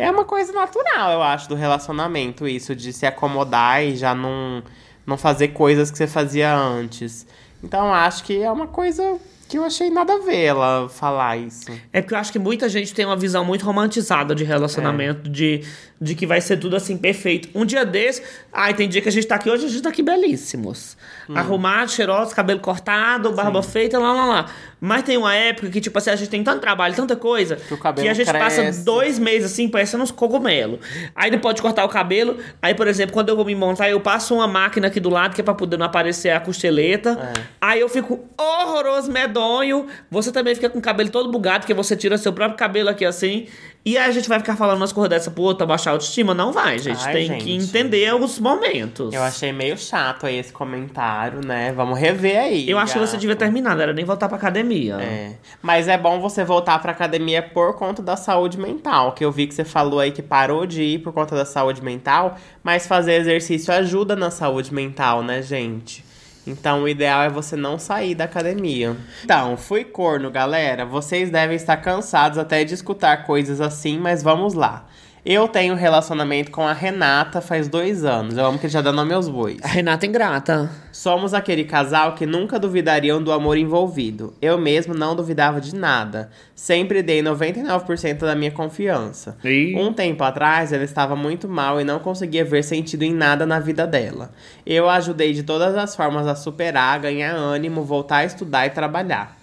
[0.00, 4.62] É uma coisa natural, eu acho, do relacionamento, isso, de se acomodar e já não,
[5.06, 7.26] não fazer coisas que você fazia antes.
[7.62, 9.18] Então, acho que é uma coisa
[9.50, 11.72] que eu achei nada a ver ela falar isso.
[11.92, 15.64] É porque eu acho que muita gente tem uma visão muito romantizada de relacionamento, de,
[16.00, 17.48] de que vai ser tudo assim perfeito.
[17.52, 19.88] Um dia desse, ai, tem dia que a gente tá aqui hoje, a gente tá
[19.88, 20.96] aqui belíssimos.
[21.28, 21.36] Hum.
[21.36, 24.46] Arrumados, cheirosos, cabelo cortado, barba feita, lá, lá, lá.
[24.80, 27.76] Mas tem uma época que, tipo assim, a gente tem tanto trabalho, tanta coisa, o
[27.76, 28.84] cabelo a gente passa cresce.
[28.84, 30.80] dois meses assim, parecendo uns cogumelos.
[31.14, 32.38] Aí não pode cortar o cabelo.
[32.62, 35.34] Aí, por exemplo, quando eu vou me montar, eu passo uma máquina aqui do lado,
[35.34, 37.32] que é pra poder não aparecer a costeleta.
[37.36, 37.42] É.
[37.60, 39.86] Aí eu fico horroroso, medonho.
[40.10, 43.04] Você também fica com o cabelo todo bugado, porque você tira seu próprio cabelo aqui
[43.04, 43.46] assim.
[43.82, 46.34] E aí a gente vai ficar falando umas coisas dessa pro outro, baixar a autoestima?
[46.34, 47.02] Não vai, gente.
[47.02, 47.44] Ai, Tem gente.
[47.44, 49.14] que entender os momentos.
[49.14, 51.72] Eu achei meio chato aí esse comentário, né?
[51.72, 52.68] Vamos rever aí.
[52.68, 53.20] Eu acho que você gato.
[53.22, 54.96] devia terminar, não era nem voltar pra academia.
[54.96, 54.96] academia.
[55.00, 55.32] É.
[55.62, 59.12] Mas é bom você voltar pra academia por conta da saúde mental.
[59.12, 61.82] Que eu vi que você falou aí que parou de ir por conta da saúde
[61.82, 62.36] mental.
[62.62, 66.04] Mas fazer exercício ajuda na saúde mental, né, gente?
[66.46, 68.96] Então o ideal é você não sair da academia.
[69.24, 70.84] Então, fui corno, galera.
[70.84, 74.86] Vocês devem estar cansados até de escutar coisas assim, mas vamos lá.
[75.24, 78.38] Eu tenho relacionamento com a Renata faz dois anos.
[78.38, 79.58] Eu amo que já dá nome aos bois.
[79.62, 80.70] A Renata é ingrata.
[80.90, 84.32] Somos aquele casal que nunca duvidariam do amor envolvido.
[84.40, 86.30] Eu mesmo não duvidava de nada.
[86.54, 89.36] Sempre dei 99% da minha confiança.
[89.44, 89.76] Ih.
[89.76, 93.60] Um tempo atrás, ela estava muito mal e não conseguia ver sentido em nada na
[93.60, 94.30] vida dela.
[94.64, 98.70] Eu a ajudei de todas as formas a superar, ganhar ânimo, voltar a estudar e
[98.70, 99.38] trabalhar.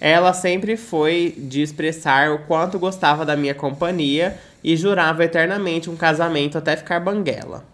[0.00, 5.96] Ela sempre foi de expressar o quanto gostava da minha companhia e jurava eternamente um
[5.96, 7.64] casamento até ficar banguela.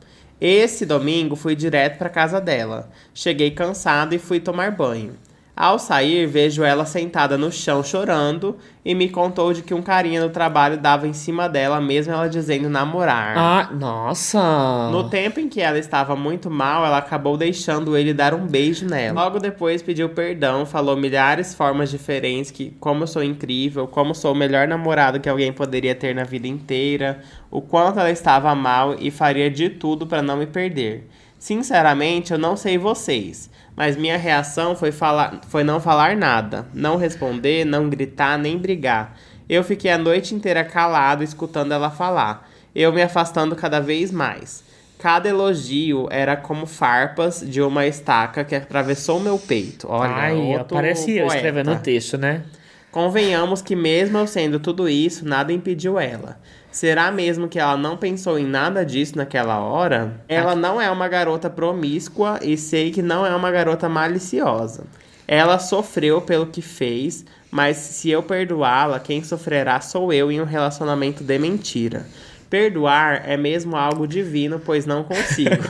[0.41, 2.91] Esse domingo fui direto para casa dela.
[3.15, 5.15] Cheguei cansado e fui tomar banho.
[5.57, 10.21] Ao sair, vejo ela sentada no chão chorando e me contou de que um carinha
[10.21, 13.39] no trabalho dava em cima dela, mesmo ela dizendo namorar.
[13.39, 14.91] Ah, nossa.
[14.91, 18.85] No tempo em que ela estava muito mal, ela acabou deixando ele dar um beijo
[18.87, 19.23] nela.
[19.23, 24.33] Logo depois pediu perdão, falou milhares formas diferentes que como eu sou incrível, como sou
[24.33, 28.97] o melhor namorado que alguém poderia ter na vida inteira, o quanto ela estava mal
[28.99, 31.09] e faria de tudo para não me perder.
[31.39, 36.97] Sinceramente, eu não sei vocês, mas minha reação foi, falar, foi não falar nada, não
[36.97, 39.17] responder, não gritar, nem brigar.
[39.49, 44.65] Eu fiquei a noite inteira calado escutando ela falar, eu me afastando cada vez mais.
[44.99, 49.87] Cada elogio era como farpas de uma estaca que atravessou meu peito.
[49.91, 52.43] Olha, Ai, outro parece eu escrevendo o texto, né?
[52.91, 56.39] Convenhamos que mesmo eu sendo tudo isso, nada impediu ela.
[56.75, 60.21] Será mesmo que ela não pensou em nada disso naquela hora?
[60.27, 64.83] Ela não é uma garota promíscua e sei que não é uma garota maliciosa.
[65.29, 70.45] Ela sofreu pelo que fez, mas se eu perdoá-la, quem sofrerá sou eu em um
[70.45, 72.09] relacionamento de mentira.
[72.51, 75.63] Perdoar é mesmo algo divino, pois não consigo.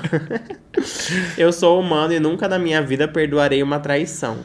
[1.36, 4.38] eu sou humano e nunca na minha vida perdoarei uma traição.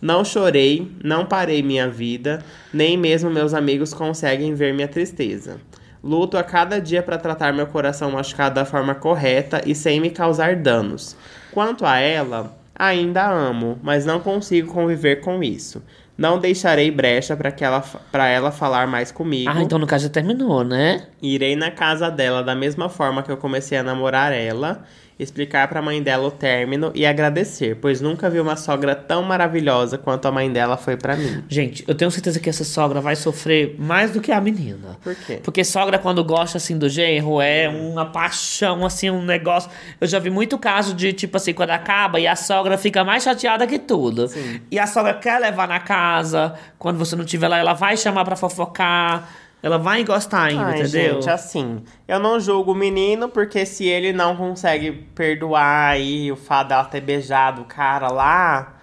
[0.00, 2.42] Não chorei, não parei minha vida,
[2.72, 5.58] nem mesmo meus amigos conseguem ver minha tristeza.
[6.06, 10.08] Luto a cada dia para tratar meu coração machucado da forma correta e sem me
[10.08, 11.16] causar danos.
[11.50, 15.82] Quanto a ela, ainda amo, mas não consigo conviver com isso.
[16.16, 17.80] Não deixarei brecha para que ela
[18.12, 19.50] para ela falar mais comigo.
[19.52, 21.08] Ah, então no caso já terminou, né?
[21.20, 24.84] Irei na casa dela da mesma forma que eu comecei a namorar ela,
[25.18, 29.96] explicar pra mãe dela o término e agradecer, pois nunca vi uma sogra tão maravilhosa
[29.96, 31.42] quanto a mãe dela foi pra mim.
[31.48, 34.98] Gente, eu tenho certeza que essa sogra vai sofrer mais do que a menina.
[35.02, 35.40] Por quê?
[35.42, 39.70] Porque sogra, quando gosta assim do genro, é uma paixão, assim, um negócio.
[40.00, 43.22] Eu já vi muito caso de, tipo assim, quando acaba e a sogra fica mais
[43.22, 44.28] chateada que tudo.
[44.28, 44.60] Sim.
[44.70, 48.24] E a sogra quer levar na casa, quando você não estiver lá, ela vai chamar
[48.24, 49.45] pra fofocar.
[49.66, 51.14] Ela vai gostar ainda, Ai, entendeu?
[51.14, 56.36] gente, assim, eu não julgo o menino, porque se ele não consegue perdoar aí o
[56.36, 58.76] fato dela ter beijado o cara lá,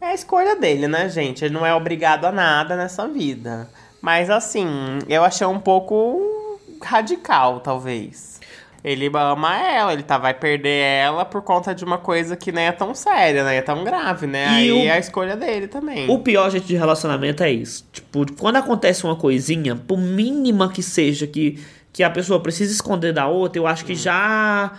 [0.00, 1.44] é a escolha dele, né, gente?
[1.44, 3.68] Ele não é obrigado a nada nessa vida.
[4.00, 8.40] Mas assim, eu achei um pouco radical, talvez.
[8.84, 12.64] Ele ama ela, ele tá, vai perder ela por conta de uma coisa que nem
[12.64, 13.56] é tão séria, né?
[13.56, 14.44] É tão grave, né?
[14.44, 16.10] E Aí o- é a escolha dele também.
[16.10, 17.86] O pior jeito de relacionamento é isso.
[17.92, 21.62] Tipo, quando acontece uma coisinha, por mínima que seja, que,
[21.92, 24.72] que a pessoa precisa esconder da outra, eu acho que já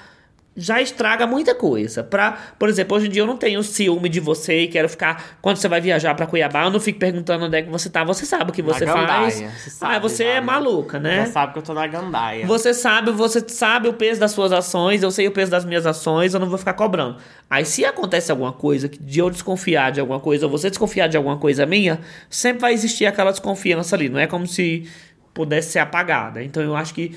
[0.55, 2.03] já estraga muita coisa.
[2.03, 5.37] Pra, por exemplo, hoje em dia eu não tenho ciúme de você e quero ficar.
[5.41, 8.03] Quando você vai viajar pra Cuiabá, eu não fico perguntando onde é que você tá.
[8.03, 9.35] Você sabe o que Na você gandaia, faz.
[9.35, 11.25] você sabe ah, você é maluca, né?
[11.25, 12.45] Já sabe que eu tô na gandaia.
[12.45, 15.85] Você sabe, você sabe o peso das suas ações, eu sei o peso das minhas
[15.85, 17.17] ações, eu não vou ficar cobrando.
[17.49, 21.07] Aí se acontece alguma coisa que de eu desconfiar de alguma coisa, ou você desconfiar
[21.07, 21.99] de alguma coisa minha,
[22.29, 24.87] sempre vai existir aquela desconfiança ali, não é como se
[25.33, 26.43] pudesse ser apagada.
[26.43, 27.15] Então eu acho que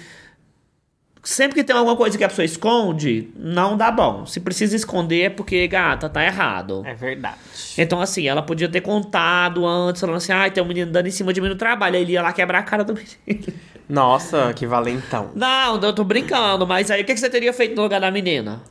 [1.27, 4.25] sempre que tem alguma coisa que a pessoa esconde, não dá bom.
[4.27, 6.83] Se precisa esconder é porque, gata, tá errado.
[6.87, 7.37] É verdade.
[7.77, 11.11] Então, assim, ela podia ter contado antes, falando assim, ai, tem um menino dando em
[11.11, 11.97] cima de mim no trabalho.
[11.97, 13.53] Aí ele ia lá quebrar a cara do menino.
[13.89, 15.31] Nossa, que valentão.
[15.35, 18.63] Não, eu tô brincando, mas aí o que você teria feito no lugar da menina?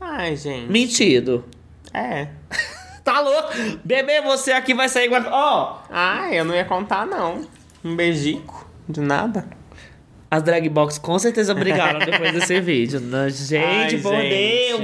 [0.00, 0.70] Ai, gente.
[0.70, 1.44] Mentido.
[1.92, 2.28] É.
[3.04, 3.52] Tá louco?
[3.84, 5.28] Bebê, você aqui vai sair a...
[5.30, 7.46] Ó, Ai, eu não ia contar, não.
[7.84, 8.66] Um beijico.
[8.88, 9.46] De nada.
[10.34, 13.00] As drag box com certeza brigaram depois desse vídeo.
[13.00, 13.28] né?
[13.30, 14.28] Gente, Ai, por gente.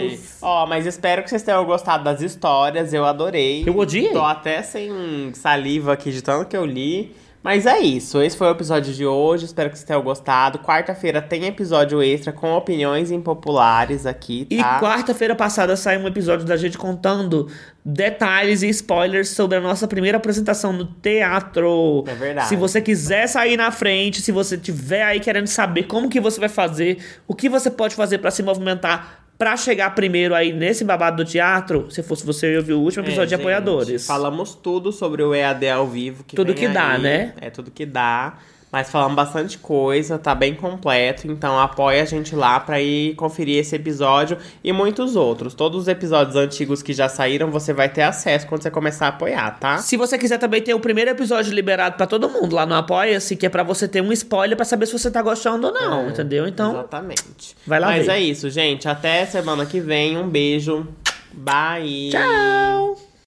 [0.08, 0.20] Deus.
[0.40, 2.92] Ó, mas espero que vocês tenham gostado das histórias.
[2.92, 3.64] Eu adorei.
[3.66, 4.10] Eu odiei.
[4.10, 7.14] Tô até sem saliva aqui de tanto que eu li.
[7.42, 10.58] Mas é isso, esse foi o episódio de hoje, espero que vocês tenham gostado.
[10.58, 14.78] Quarta-feira tem episódio extra com opiniões impopulares aqui, E tá?
[14.78, 17.48] quarta-feira passada saiu um episódio da gente contando
[17.82, 22.04] detalhes e spoilers sobre a nossa primeira apresentação no teatro.
[22.06, 22.48] É verdade.
[22.48, 26.38] Se você quiser sair na frente, se você tiver aí querendo saber como que você
[26.38, 30.84] vai fazer, o que você pode fazer pra se movimentar pra chegar primeiro aí nesse
[30.84, 34.06] babado do teatro, se fosse você eu vi o último episódio É, de gente, apoiadores.
[34.06, 36.22] Falamos tudo sobre o EAD ao vivo.
[36.24, 37.00] Que Tudo que dá, aí.
[37.00, 37.32] né?
[37.40, 38.34] É tudo que dá.
[38.72, 41.26] Mas falamos bastante coisa, tá bem completo.
[41.26, 45.54] Então apoia a gente lá pra ir conferir esse episódio e muitos outros.
[45.54, 49.08] Todos os episódios antigos que já saíram, você vai ter acesso quando você começar a
[49.08, 49.78] apoiar, tá?
[49.78, 53.34] Se você quiser também ter o primeiro episódio liberado pra todo mundo lá no Apoia-se,
[53.34, 56.02] que é pra você ter um spoiler pra saber se você tá gostando ou não,
[56.06, 56.46] É, entendeu?
[56.46, 57.56] Então, Exatamente.
[57.66, 58.12] vai lá Mas ver.
[58.12, 58.88] é isso, gente.
[58.88, 60.16] Até semana que vem.
[60.16, 60.86] Um beijo.
[61.32, 62.10] Bye.
[62.12, 63.09] tchau!